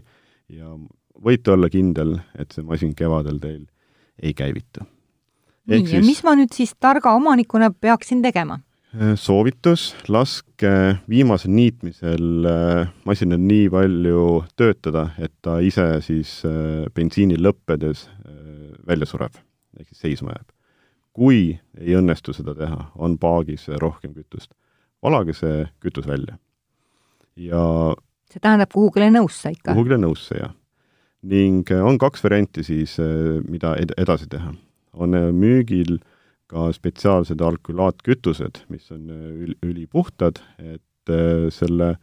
[0.53, 0.75] ja
[1.23, 3.63] võite olla kindel, et see masin kevadel teil
[4.21, 4.85] ei käivitu.
[5.69, 8.59] nii, ja mis ma nüüd siis targa omanikuna peaksin tegema?
[8.93, 10.73] Äh, soovitus, laske
[11.09, 12.47] viimasel niitmisel
[13.07, 16.41] masinal nii palju töötada, et ta ise siis
[16.93, 18.07] bensiini lõppedes
[18.87, 19.39] välja sureb,
[19.79, 20.49] ehk siis seisma jääb.
[21.13, 24.51] Kui ei õnnestu seda teha, on paagis rohkem kütust,
[25.03, 26.37] valage see kütus välja.
[27.35, 27.93] ja
[28.33, 29.73] see tähendab kuhugile nõusse ikka?
[29.73, 30.53] kuhugile nõusse, jah.
[31.29, 34.53] ning äh, on kaks varianti siis, äh, mida ed-, edasi teha.
[34.93, 35.99] on äh, müügil
[36.51, 41.11] ka spetsiaalsed alkülaatkütused, mis on üli, ülipuhtad, et
[41.55, 41.95] selle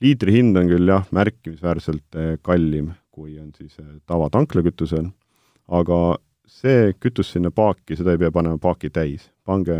[0.00, 3.74] liitri hind on küll jah, märkimisväärselt kallim, kui on siis
[4.08, 5.10] tavatanklakütusel,
[5.68, 5.98] aga
[6.50, 9.30] see kütus sinna paaki, seda ei pea panema paaki täis.
[9.46, 9.76] pange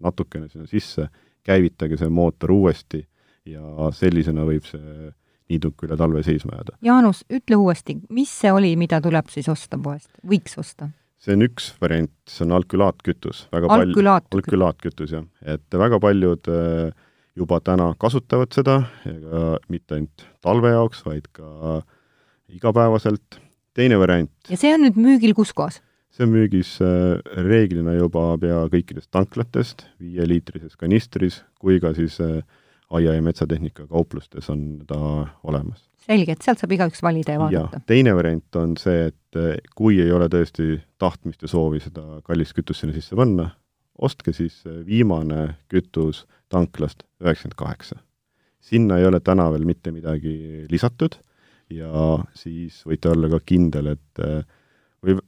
[0.00, 1.08] natukene sinna sisse,
[1.44, 3.04] käivitage see mootor uuesti
[3.48, 5.12] ja sellisena võib see
[5.52, 6.76] niiduk üle talve seisma jääda.
[6.84, 10.90] Jaanus, ütle uuesti, mis see oli, mida tuleb siis osta poest, võiks osta?
[11.24, 13.46] see on üks variant, see on alkülaatkütus.
[13.52, 14.26] alkülaat.
[14.34, 15.24] alkülaatkütus, jah.
[15.40, 16.90] et väga paljud äh,
[17.36, 18.82] juba täna kasutavad seda,
[19.72, 21.80] mitte ainult talve jaoks, vaid ka
[22.52, 23.40] igapäevaselt
[23.74, 24.30] teine variant.
[24.50, 25.80] ja see on nüüd müügil kus kohas?
[26.14, 32.38] See on müügis äh, reeglina juba pea kõikidest tanklatest, viieliitrises kanistris, kui ka siis äh,
[32.94, 35.00] aia- ja metsatehnika kauplustes on ta
[35.42, 35.88] olemas.
[36.04, 37.80] selge, et sealt saab igaüks valida ja vaadata.
[37.88, 42.54] teine variant on see, et äh, kui ei ole tõesti tahtmist ja soovi seda kallist
[42.54, 43.50] kütust sinna sisse panna,
[43.98, 47.96] ostke siis viimane kütus tanklast üheksakümmend kaheksa.
[48.60, 51.18] sinna ei ole täna veel mitte midagi lisatud
[51.70, 54.22] ja siis võite olla ka kindel, et
[55.04, 55.18] või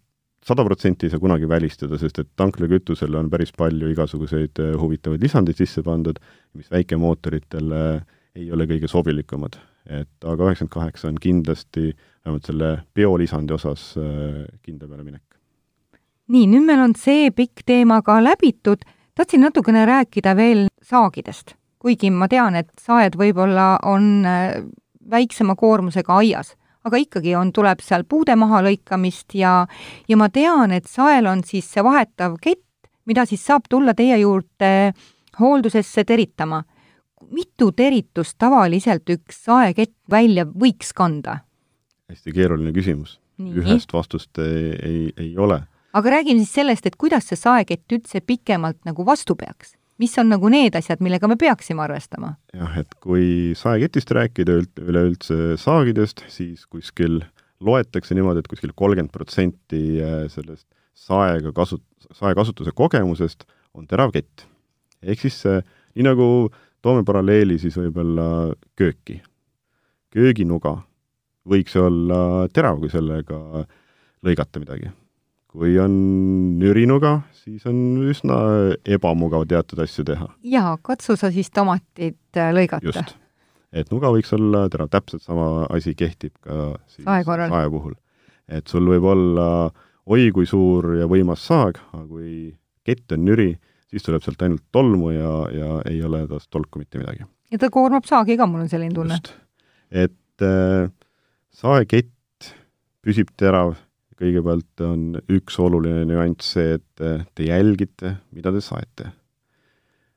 [0.47, 5.23] sada protsenti ei saa kunagi välistada, sest et tanklakütusele on päris palju igasuguseid äh, huvitavaid
[5.23, 6.21] lisandeid sisse pandud,
[6.55, 7.83] mis väikemootoritele
[8.37, 9.59] ei ole kõige sobilikumad.
[9.87, 15.23] et aga üheksakümmend kaheksa on kindlasti vähemalt selle biolisandi osas äh, kindla peale minek.
[16.29, 18.83] nii, nüüd meil on see pikk teema ka läbitud,
[19.15, 24.27] tahtsin natukene rääkida veel saagidest, kuigi ma tean, et saed võib-olla on
[25.11, 29.59] väiksema koormusega aias, aga ikkagi on, tuleb seal puude mahalõikamist ja,
[30.09, 32.63] ja ma tean, et sael on siis see vahetav kett,
[33.07, 34.73] mida siis saab tulla teie juurde
[35.41, 36.65] hooldusesse teritama.
[37.31, 41.41] mitu teritust tavaliselt üks saekett välja võiks kanda?
[42.09, 43.19] hästi keeruline küsimus.
[43.41, 45.63] ühest vastust ei, ei, ei ole.
[45.93, 50.31] aga räägime siis sellest, et kuidas see saekett üldse pikemalt nagu vastu peaks mis on
[50.33, 52.35] nagu need asjad, millega me peaksime arvestama?
[52.55, 57.23] jah, et kui saeketist rääkida üleüldse saagidest, siis kuskil
[57.61, 60.67] loetakse niimoodi, et kuskil kolmkümmend protsenti äh, sellest
[60.97, 61.83] saega kasu-,
[62.17, 64.47] saekasutuse kogemusest on terav kett.
[65.03, 65.61] ehk siis see,
[65.97, 66.27] nii nagu
[66.85, 69.21] toome paralleeli siis võib-olla kööki.
[70.13, 70.79] kööginuga
[71.47, 73.65] võiks olla terav, kui sellega
[74.27, 74.91] lõigata midagi.
[75.57, 75.93] Kui on
[76.61, 78.39] nürinuga, siis on üsna
[78.97, 80.29] ebamugav teatud asju teha.
[80.53, 82.85] jaa, katsu sa siis tomatid äh, lõigata.
[82.85, 83.15] just.
[83.73, 87.53] et nuga võiks olla terav, täpselt sama asi kehtib ka siis sae korral.
[87.53, 87.97] sae puhul.
[88.49, 89.49] et sul võib olla
[90.07, 92.53] oi kui suur ja võimas saag, aga kui
[92.87, 93.55] kett on nüri,
[93.91, 97.25] siis tuleb sealt ainult tolmu ja, ja ei ole tast tolku mitte midagi.
[97.51, 99.19] ja ta koormab saagi ka, mul on selline tunne.
[99.91, 100.93] et äh,
[101.57, 102.13] saekett
[103.07, 103.77] püsib terav
[104.21, 109.13] kõigepealt on üks oluline nüanss see, et eh, te jälgite, mida te saete.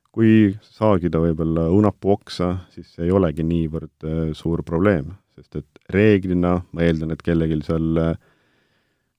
[0.09, 5.93] kui saagida võib-olla õunapuu oksa, siis see ei olegi niivõrd eh, suur probleem, sest et
[5.93, 8.15] reeglina ma eeldan, et kellelgi seal eh,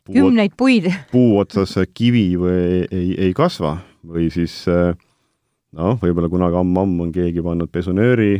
[0.04, 0.90] puu kümneid puid.
[1.12, 7.44] puu otsas kivi või ei, ei kasva või siis noh, võib-olla kunagi ammu-ammu on keegi
[7.44, 8.38] pannud pesunööri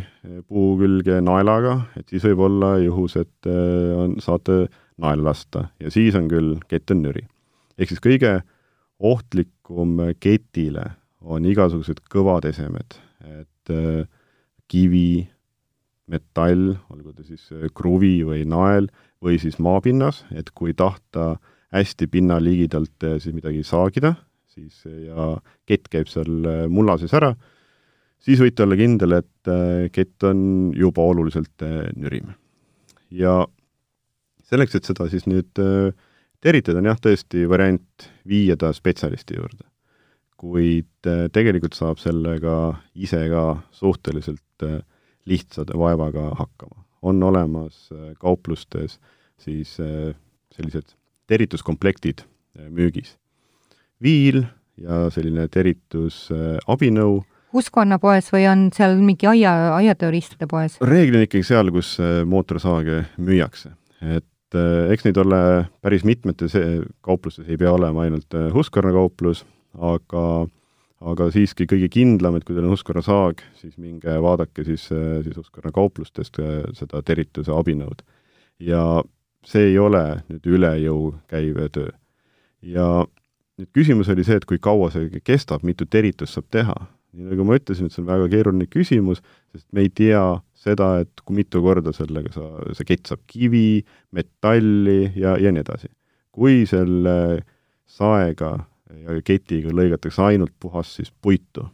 [0.49, 4.65] puu külge naelaga, et siis võib olla juhus, et on, saate
[5.01, 7.27] naela lasta ja siis on küll kett on nüri.
[7.79, 8.41] ehk siis kõige
[9.01, 10.91] ohtlikum ketile
[11.21, 14.09] on igasugused kõvad esemed, et äh,
[14.71, 15.29] kivi,
[16.11, 18.91] metall, olgu ta siis äh, kruvi või nael,
[19.21, 21.35] või siis maapinnas, et kui tahta
[21.75, 24.15] hästi pinna ligidalt äh, siis midagi saagida,
[24.51, 25.37] siis ja
[25.69, 27.31] kett käib seal mulla sees ära,
[28.21, 29.51] siis võite olla kindel, et
[29.95, 30.41] kett on
[30.75, 31.63] juba oluliselt
[31.95, 32.33] nürim.
[33.15, 33.45] ja
[34.51, 35.91] selleks, et seda siis nüüd äh,
[36.43, 39.67] teritada, on jah, tõesti variant viia ta spetsialisti juurde.
[40.41, 43.45] kuid äh, tegelikult saab sellega ise ka
[43.77, 44.81] suhteliselt äh,
[45.29, 46.85] lihtsade vaevaga hakkama.
[47.03, 47.89] on olemas
[48.21, 48.99] kauplustes
[49.39, 49.79] siis
[50.53, 50.97] sellised
[51.27, 52.25] terituskomplektid
[52.69, 53.17] müügis.
[54.03, 54.45] viil
[54.77, 57.23] ja selline teritusabinõu
[57.53, 60.77] huskonnapoes või on seal mingi aia, aiatööriistade poes?
[60.81, 63.77] reeglina ikkagi seal, kus mootorsaage müüakse.
[64.01, 65.41] et et eh, eks neid ole
[65.83, 66.57] päris mitmetes
[67.07, 69.45] kauplustes, ei pea olema ainult eh, Husqvarna kauplus,
[69.79, 70.49] aga
[71.01, 75.21] aga siiski kõige kindlam, et kui teil on Husqvarna saag, siis minge vaadake siis, eh,
[75.25, 76.43] siis Husqvarna kauplustest
[76.77, 78.03] seda terituse abinõud.
[78.61, 79.03] ja
[79.47, 81.93] see ei ole nüüd üle jõu käiv töö.
[82.61, 83.07] ja
[83.57, 86.75] nüüd küsimus oli see, et kui kaua see kestab, mitu teritust saab teha.
[87.13, 89.23] nii nagu ma ütlesin, et see on väga keeruline küsimus,
[89.55, 92.47] sest me ei tea, seda, et kui mitu korda sellega sa,
[92.77, 93.81] see kett saab kivi,
[94.17, 95.91] metalli ja, ja nii edasi.
[96.31, 97.17] kui selle
[97.91, 98.53] saega
[98.91, 101.65] ja ketiga lõigatakse ainult puhas siis puitu,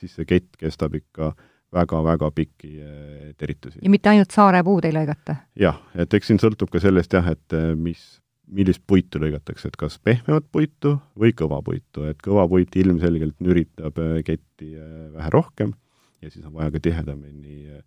[0.00, 1.34] siis see kett kestab ikka
[1.74, 3.78] väga-väga pikki eh, teritusi.
[3.82, 5.36] ja mitte ainult saarepuud ei lõigata?
[5.58, 8.02] jah, et eks siin sõltub ka sellest jah, et eh, mis,
[8.50, 14.00] millist puitu lõigatakse, et kas pehmemat puitu või kõva puitu, et kõva puit ilmselgelt nüritab
[14.02, 14.74] eh, ketti
[15.14, 15.74] vähe rohkem
[16.20, 17.80] ja siis on vaja ka tihedamini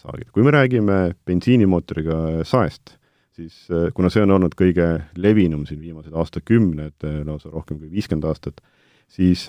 [0.00, 0.30] saagid.
[0.32, 2.96] kui me räägime bensiinimootoriga saest,
[3.36, 8.60] siis kuna see on olnud kõige levinum siin viimased aastakümned, lausa rohkem kui viiskümmend aastat,
[9.08, 9.48] siis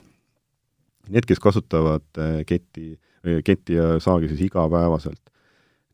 [1.09, 2.05] need, kes kasutavad
[2.47, 2.93] ketti,
[3.43, 5.21] ketti ja saagi siis igapäevaselt,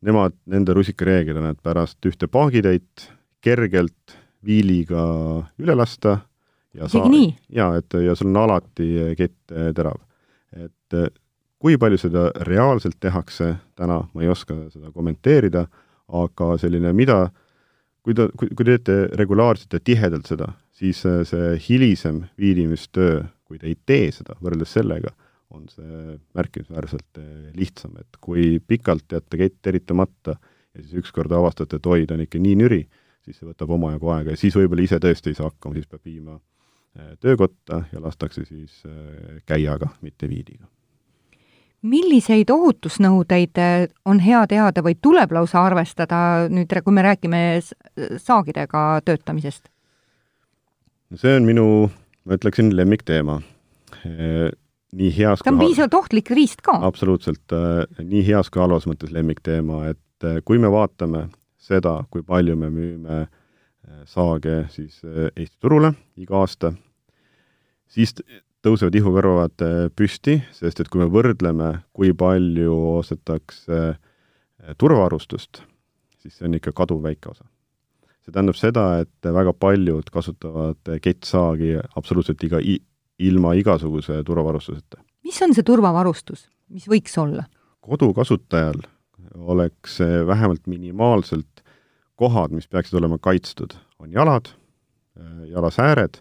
[0.06, 3.10] nemad, nende rusikareegel on, et pärast ühte paagitäit
[3.44, 4.16] kergelt
[4.46, 5.02] viiliga
[5.60, 6.20] üle lasta
[6.74, 7.32] ja nii?
[7.56, 9.98] jaa, et ja sul on alati kett terav.
[10.56, 11.19] et
[11.60, 15.66] kui palju seda reaalselt tehakse täna, ma ei oska seda kommenteerida,
[16.20, 17.26] aga selline, mida,
[18.04, 23.60] kui ta, kui, kui te teete regulaarselt ja tihedalt seda, siis see hilisem viilimistöö, kui
[23.60, 25.12] te ei tee seda võrreldes sellega,
[25.50, 31.80] on see märkimisväärselt eh, lihtsam, et kui pikalt jätta kett eritamata ja siis ükskord avastate,
[31.80, 32.84] et oi, ta on ikka nii nüri,
[33.26, 36.06] siis see võtab omajagu aega ja siis võib-olla ise tõesti ei saa hakkama, siis peab
[36.06, 38.80] viima eh, töökotta ja lastakse siis
[39.50, 40.70] käiaga, mitte viidiga
[41.82, 47.42] milliseid ohutusnõudeid eh, on hea teada või tuleb lausa arvestada nüüd, kui me räägime
[48.20, 49.70] saagidega töötamisest?
[51.18, 51.64] see on minu,
[52.22, 53.40] ma ütleksin, lemmikteema.
[54.06, 54.50] Eh,
[54.94, 56.76] nii heas ta on piisavalt ohtlik riist ka.
[56.86, 62.56] absoluutselt, eh, nii heas kui halvas mõttes lemmikteema, et kui me vaatame seda, kui palju
[62.60, 63.24] me müüme
[64.06, 66.74] saage siis Eesti turule iga aasta,
[67.88, 68.12] siis
[68.64, 75.62] tõusevad ihukarvad äh, püsti, sest et kui me võrdleme, kui palju ostetakse äh, turvavarustust,
[76.20, 77.46] siis see on ikka kaduvväike osa.
[78.20, 82.60] see tähendab seda, et väga paljud kasutavad kettsaagi absoluutselt iga,
[83.18, 85.00] ilma igasuguse turvavarustuseta.
[85.24, 87.48] mis on see turvavarustus, mis võiks olla?
[87.80, 88.82] kodukasutajal
[89.40, 91.64] oleks vähemalt minimaalselt
[92.20, 94.52] kohad, mis peaksid olema kaitstud, on jalad,
[95.16, 96.20] äh, jalasääred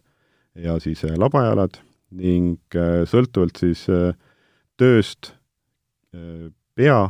[0.56, 1.82] ja siis labajalad
[2.16, 4.14] ning äh, sõltuvalt siis äh,
[4.80, 5.34] tööst
[6.16, 7.02] äh, pea,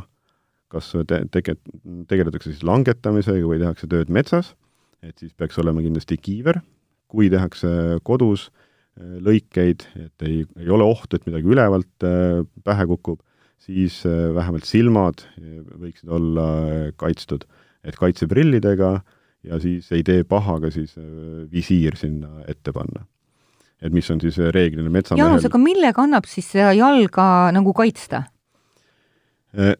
[0.70, 1.58] kas te-, tege-,
[2.10, 4.54] tegeletakse siis langetamisega või tehakse tööd metsas,
[5.02, 6.60] et siis peaks olema kindlasti kiiver,
[7.10, 8.50] kui tehakse kodus
[9.00, 12.04] lõikeid, et ei, ei ole ohtu, et midagi ülevalt
[12.66, 13.22] pähe kukub,
[13.62, 15.22] siis vähemalt silmad
[15.80, 16.46] võiksid olla
[17.00, 17.46] kaitstud.
[17.80, 18.90] et kaitseprillidega
[19.48, 20.92] ja siis ei tee paha ka siis
[21.48, 23.06] visiir sinna ette panna
[23.80, 25.24] et mis on siis reeglina metsamehel.
[25.24, 27.24] Jaanus, aga millega annab siis seda jalga
[27.56, 28.24] nagu kaitsta?
[29.56, 29.74] Äh,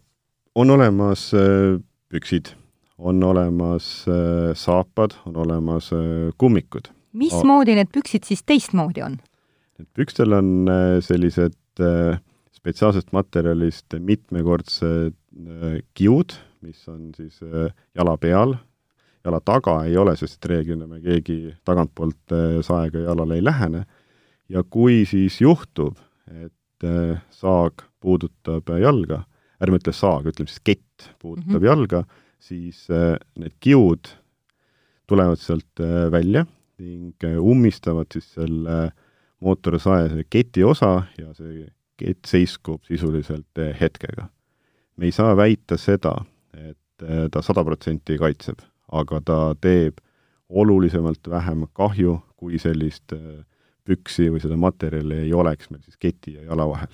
[0.55, 1.79] on olemas äh,
[2.11, 2.55] püksid,
[2.99, 5.91] on olemas äh, saapad, on olemas
[6.39, 6.91] kummikud.
[7.13, 9.19] mismoodi need püksid siis teistmoodi on?
[9.81, 10.69] Need pükstel on
[11.03, 11.57] sellised
[12.55, 15.17] spetsiaalsest materjalist mitmekordsed
[15.97, 17.41] kiud, mis on siis
[17.97, 18.55] jala peal,
[19.25, 23.85] jala taga ei ole, sest reeglina me keegi tagantpoolt saega jalale ei lähene,
[24.49, 25.99] ja kui siis juhtub,
[26.31, 26.89] et
[27.31, 29.25] saag puudutab jalga,
[29.61, 31.69] ärme ütle saag, ütleme siis kett puudutab mm -hmm.
[31.69, 32.05] jalga,
[32.41, 34.09] siis äh, need kiud
[35.11, 36.47] tulevad sealt äh, välja
[36.81, 38.91] ning äh, ummistavad siis selle
[39.41, 41.69] mootorsae keti osa ja see
[42.01, 44.29] kett seiskub sisuliselt hetkega.
[44.97, 46.13] me ei saa väita seda,
[46.53, 48.61] et ta sada protsenti kaitseb,
[48.93, 50.01] aga ta teeb
[50.51, 53.13] olulisemalt vähem kahju, kui sellist
[53.87, 56.91] püksi või seda materjali ei oleks meil siis keti ja jala vahel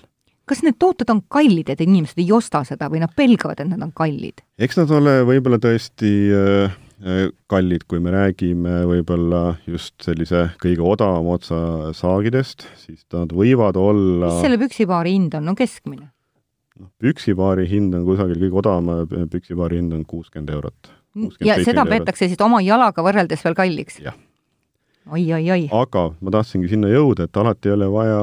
[0.47, 3.83] kas need tooted on kallid, et inimesed ei osta seda või nad pelgavad, et nad
[3.83, 4.43] on kallid?
[4.63, 10.85] eks nad ole võib-olla tõesti äh, äh, kallid, kui me räägime võib-olla just sellise kõige
[10.87, 11.61] odavama otsa
[11.97, 16.13] saagidest, siis nad võivad olla mis selle püksipaari hind on, no keskmine?
[16.79, 20.95] noh, püksipaari hind on kusagil, kõige odavama püksipaari hind on kuuskümmend eurot.
[21.45, 24.01] Ja seda peetakse siis oma jalaga võrreldes veel kalliks?
[24.05, 24.15] jah.
[25.11, 25.67] oi, oi, oi.
[25.73, 28.23] aga ma tahtsingi sinna jõuda, et alati ei ole vaja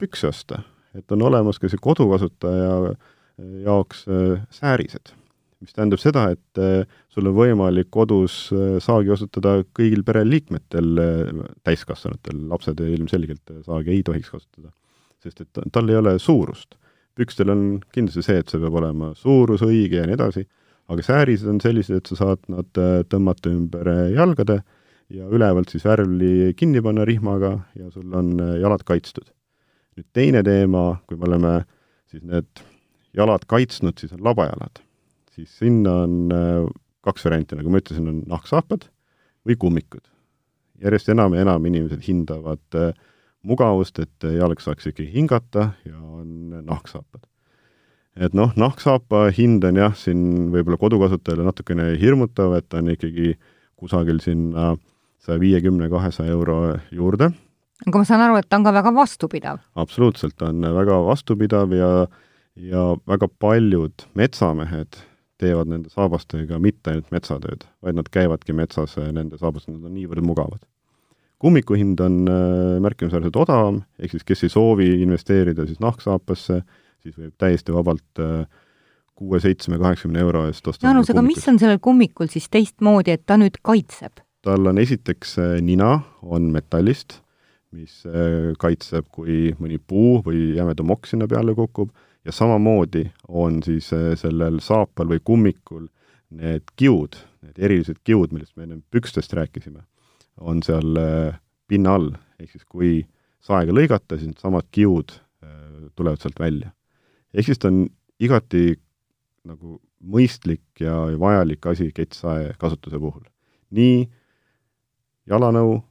[0.00, 0.62] pükse osta
[0.96, 3.08] et on olemas ka see kodukasutaja äh,
[3.66, 5.12] jaoks äh, säärised,
[5.62, 6.82] mis tähendab seda, et äh,
[7.12, 8.42] sul on võimalik kodus
[8.84, 11.02] saagi kasutada kõigil pereliikmetel,
[11.66, 14.72] täiskasvanutel, lapsed ilmselgelt saagi ei tohiks kasutada,
[15.22, 16.76] sest et tal ei ole suurust.
[17.18, 20.46] pükstel on kindlasti see, et see peab olema suurus õige ja nii edasi,
[20.90, 22.80] aga säärised on sellised, et sa saad nad
[23.10, 24.60] tõmmata ümber jalgade
[25.10, 29.30] ja ülevalt siis värvli kinni panna rihmaga ja sul on jalad kaitstud
[30.00, 31.54] nüüd teine teema, kui me oleme
[32.10, 32.62] siis need
[33.16, 34.82] jalad kaitsnud, siis on labajalad.
[35.34, 36.66] siis sinna on äh,
[37.06, 38.88] kaks varianti, nagu ma ütlesin, on nahksaapad
[39.46, 40.02] või kummikud.
[40.80, 42.92] järjest enam ja enam inimesed hindavad äh,
[43.42, 47.26] mugavust, et jalg saaks ikkagi hingata ja on nahksaapad.
[48.20, 53.34] Et noh, nahksaapa hind on jah, siin võib-olla kodukasutajale natukene hirmutav, et ta on ikkagi
[53.80, 54.74] kusagil sinna
[55.20, 57.30] saja viiekümne, kahesaja euro juurde
[57.86, 59.60] aga ma saan aru, et ta on ka väga vastupidav?
[59.80, 61.92] absoluutselt, ta on väga vastupidav ja
[62.60, 64.98] ja väga paljud metsamehed
[65.40, 70.26] teevad nende saabastega mitte ainult metsatööd, vaid nad käivadki metsas nende saabastega, nad on niivõrd
[70.26, 70.60] mugavad.
[71.40, 76.60] kummiku hind on äh, märkimisväärselt odavam, ehk siis kes ei soovi investeerida siis nahksaapasse,
[77.04, 78.44] siis võib täiesti vabalt äh,
[79.14, 83.26] kuue, seitsme, kaheksakümne euro eest osta Jaanus, aga mis on sellel kummikul siis teistmoodi, et
[83.26, 84.22] ta nüüd kaitseb?
[84.44, 87.20] tal on esiteks äh, nina, on metallist
[87.76, 91.92] mis äh, kaitseb, kui mõni puu või jämedam okk sinna peale kukub,
[92.26, 95.86] ja samamoodi on siis sellel saapal või kummikul
[96.36, 99.80] need kiud, need erilised kiud, millest me enne pükstest rääkisime,
[100.40, 100.98] on seal
[101.70, 102.10] pinna all,
[102.42, 102.92] ehk siis kui
[103.40, 105.14] saega lõigata, siis needsamad kiud
[105.96, 106.74] tulevad sealt välja.
[107.34, 107.84] Ehk siis ta on
[108.20, 108.74] igati
[109.48, 113.22] nagu mõistlik ja vajalik asi kettsae kasutuse puhul.
[113.70, 114.08] nii
[115.30, 115.82] jalanõu,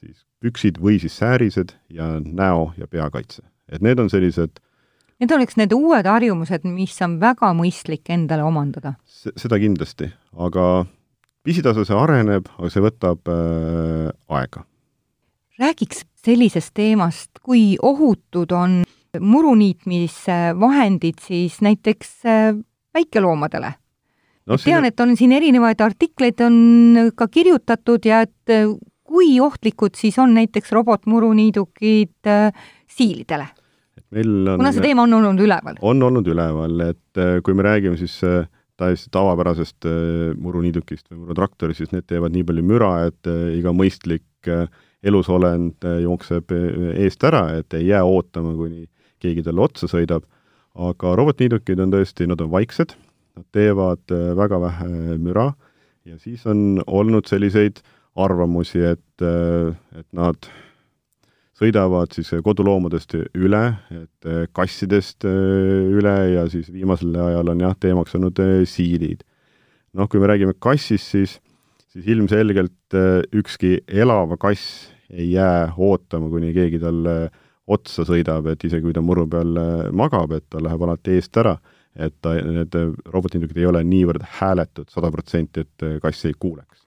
[0.00, 3.42] siis püksid või siis säärised ja näo- ja peakaitse.
[3.68, 4.60] et need on sellised
[5.22, 8.96] Need oleks need uued harjumused, mis on väga mõistlik endale omandada?
[9.06, 10.84] seda kindlasti, aga
[11.46, 14.64] pisitasa see areneb, aga see võtab äh, aega.
[15.62, 18.82] räägiks sellisest teemast, kui ohutud on
[19.20, 22.56] muruniitmisvahendid siis näiteks äh,
[22.94, 23.72] väikeloomadele
[24.46, 24.56] no,?
[24.64, 28.70] tean, et on siin erinevaid artikleid on ka kirjutatud ja et äh,
[29.04, 32.52] kui ohtlikud siis on näiteks robotmuruniidukid äh,
[32.88, 33.46] siilidele?
[34.12, 35.76] On, kuna see teema on olnud üleval?
[35.80, 38.18] on olnud üleval, et kui me räägime siis
[38.80, 39.86] täiesti tavapärasest
[40.40, 44.50] muruniidukist või murutraktorist, siis need teevad nii palju müra, et iga mõistlik
[45.02, 46.52] elusolend jookseb
[46.92, 48.84] eest ära, et ei jää ootama, kuni
[49.22, 50.26] keegi talle otsa sõidab.
[50.72, 52.94] aga robotniidukid on tõesti, nad on vaiksed,
[53.36, 55.50] nad teevad väga vähe müra
[56.08, 57.82] ja siis on olnud selliseid
[58.16, 59.24] arvamusi, et,
[59.96, 60.48] et nad
[61.56, 63.62] sõidavad siis koduloomadest üle,
[63.94, 69.22] et kassidest üle ja siis viimasel ajal on jah, teemaks olnud siilid.
[69.92, 71.36] noh, kui me räägime kassist, siis,
[71.92, 72.96] siis ilmselgelt
[73.36, 77.30] ükski elav kass ei jää ootama, kuni keegi talle
[77.66, 79.54] otsa sõidab, et isegi kui ta muru peal
[79.94, 81.56] magab, et ta läheb alati eest ära,
[81.94, 82.74] et ta, need
[83.12, 86.86] robotindukid ei ole niivõrd hääletud sada protsenti, et kass ei kuuleks.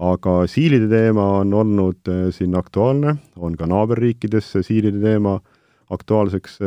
[0.00, 5.40] aga siilide teema on olnud siin aktuaalne, on ka naaberriikides siilide teema
[5.90, 6.58] aktuaalseks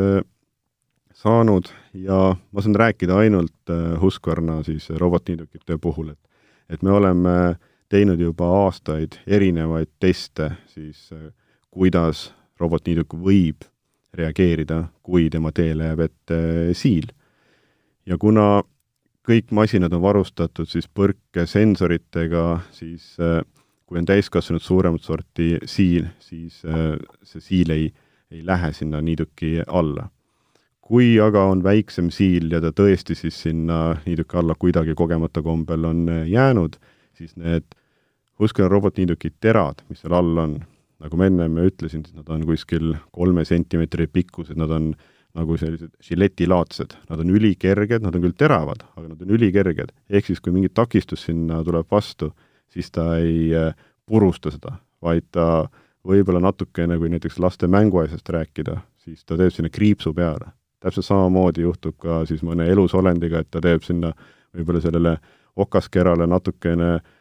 [1.13, 6.19] saanud ja ma saan rääkida ainult Husqvarna siis robotindukite puhul, et
[6.69, 7.55] et me oleme
[7.89, 11.09] teinud juba aastaid erinevaid teste siis,
[11.71, 12.31] kuidas
[12.64, 13.68] robotniiduk võib
[14.14, 16.39] reageerida, kui tema teele jääb ette
[16.78, 17.09] siil.
[18.05, 18.64] ja kuna
[19.24, 22.45] kõik masinad on varustatud siis põrkesensoritega,
[22.76, 23.16] siis
[23.86, 26.61] kui on täiskasvanud suuremat sorti siil, siis
[27.24, 27.88] see siil ei,
[28.32, 30.09] ei lähe sinna niiduki alla.
[30.84, 35.86] kui aga on väiksem siil ja ta tõesti siis sinna niiduki alla kuidagi kogemata kombel
[35.86, 36.76] on jäänud,
[37.16, 37.64] siis need
[38.39, 40.57] Husqvarna robotniiduki terad, mis seal all on,
[41.04, 44.93] nagu ma ennem ütlesin, siis nad on kuskil kolme sentimeetri pikkused, nad on
[45.34, 49.91] nagu sellised žiletilaadsed, nad on ülikerged, nad on küll teravad, aga nad on ülikerged.
[50.10, 52.32] ehk siis, kui mingi takistus sinna tuleb vastu,
[52.70, 53.74] siis ta ei äh,
[54.06, 55.68] purusta seda, vaid ta
[56.06, 60.54] võib-olla natukene, kui näiteks laste mänguasjast rääkida, siis ta teeb sinna kriipsu peale.
[60.84, 64.12] täpselt samamoodi juhtub ka siis mõne elusolendiga, et ta teeb sinna
[64.54, 65.18] võib-olla sellele
[65.56, 67.12] okaskerale natukene äh,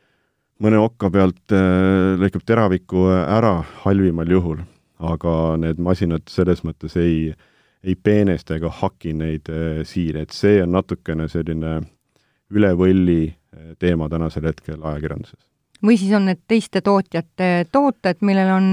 [0.62, 4.62] mõne okka pealt äh, lõikab teraviku ära halvimal juhul,
[5.02, 7.32] aga need masinad selles mõttes ei,
[7.82, 11.80] ei peenesta ega haki neid äh, siire, et see on natukene selline
[12.52, 15.40] üle võlli äh, teema tänasel hetkel ajakirjanduses.
[15.82, 18.68] või siis on need teiste tootjate tooted, millel on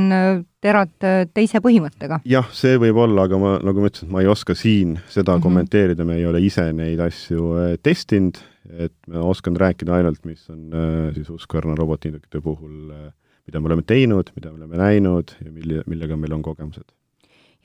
[0.61, 0.93] terad
[1.33, 2.21] teise põhimõttega?
[2.25, 5.35] jah, see võib olla, aga ma, nagu ma ütlesin, ma ei oska siin seda mm
[5.35, 5.43] -hmm.
[5.47, 8.37] kommenteerida, me ei ole ise neid asju testinud
[8.69, 13.11] et ma oskan rääkida ainult, mis on äh, siis Husqvarna robotindukite puhul, äh,
[13.47, 16.87] mida me oleme teinud, mida me oleme näinud ja mille, millega meil on kogemused.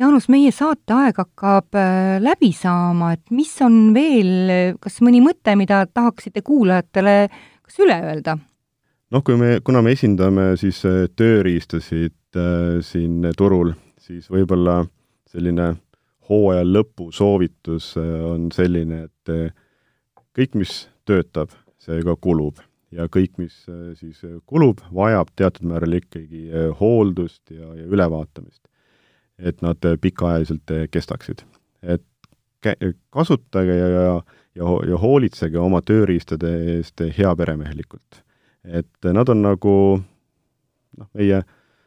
[0.00, 5.84] Jaanus, meie saateaeg hakkab äh, läbi saama, et mis on veel, kas mõni mõte, mida
[5.86, 7.16] tahaksite kuulajatele
[7.64, 8.38] kas üle öelda?
[9.14, 10.80] noh, kui me, kuna me esindame siis
[11.14, 14.80] tööriistasid äh, siin turul, siis võib-olla
[15.30, 15.74] selline
[16.30, 19.54] hooaja lõpu soovitus on selline, et
[20.34, 22.62] kõik, mis töötab, see ka kulub
[22.94, 27.86] ja kõik, mis äh, siis äh, kulub, vajab teatud määral ikkagi äh, hooldust ja, ja
[27.90, 28.62] ülevaatamist.
[29.38, 31.42] et nad pikaajaliselt kestaksid.
[31.82, 32.02] et
[33.10, 34.02] kasutage ja, ja,
[34.54, 38.22] ja, ja hoolitsege oma tööriistade eest heaperemehelikult.
[38.64, 39.74] et nad on nagu
[40.98, 41.42] noh, meie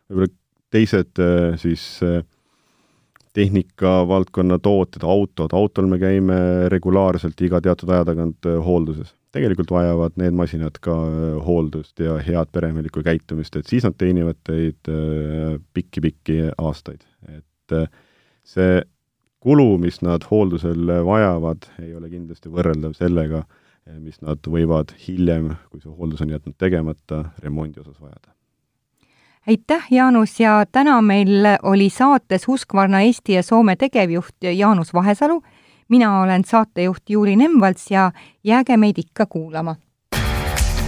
[0.09, 0.33] võib-olla
[0.69, 1.19] teised
[1.57, 1.83] siis
[3.37, 6.37] tehnikavaldkonna tooted, autod, autol me käime
[6.73, 12.51] regulaarselt iga teatud aja tagant hoolduses tegelikult vajavad need masinad ka äh, hooldust ja head
[12.55, 17.03] peremehelikku käitumist, et siis nad teenivad teid äh, pikki-pikki aastaid.
[17.27, 17.89] et äh,
[18.47, 18.81] see
[19.43, 23.43] kulu, mis nad hooldusel vajavad, ei ole kindlasti võrreldav sellega,
[24.01, 28.33] mis nad võivad hiljem, kui see hooldus on jätnud tegemata, remondi osas vajada.
[29.47, 35.43] Aitäh, Jaanus, ja täna meil oli saates Husqvarna Eesti ja Soome tegevjuht Jaanus Vahesalu.
[35.89, 38.11] Mina olen saatejuht Juuli Nemvalts ja
[38.43, 39.75] jääge meid ikka kuulama.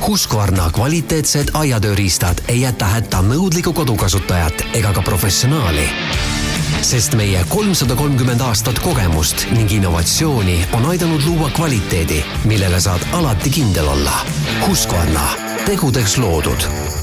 [0.07, 5.87] Husqvarna kvaliteetsed aiatööriistad ei jäta hätta nõudlikku kodukasutajat ega ka professionaali.
[6.81, 13.49] Sest meie kolmsada kolmkümmend aastat kogemust ning innovatsiooni on aidanud luua kvaliteedi, millele saad alati
[13.49, 14.23] kindel olla.
[14.67, 15.27] Husqvarna,
[15.65, 16.98] tegudeks loodud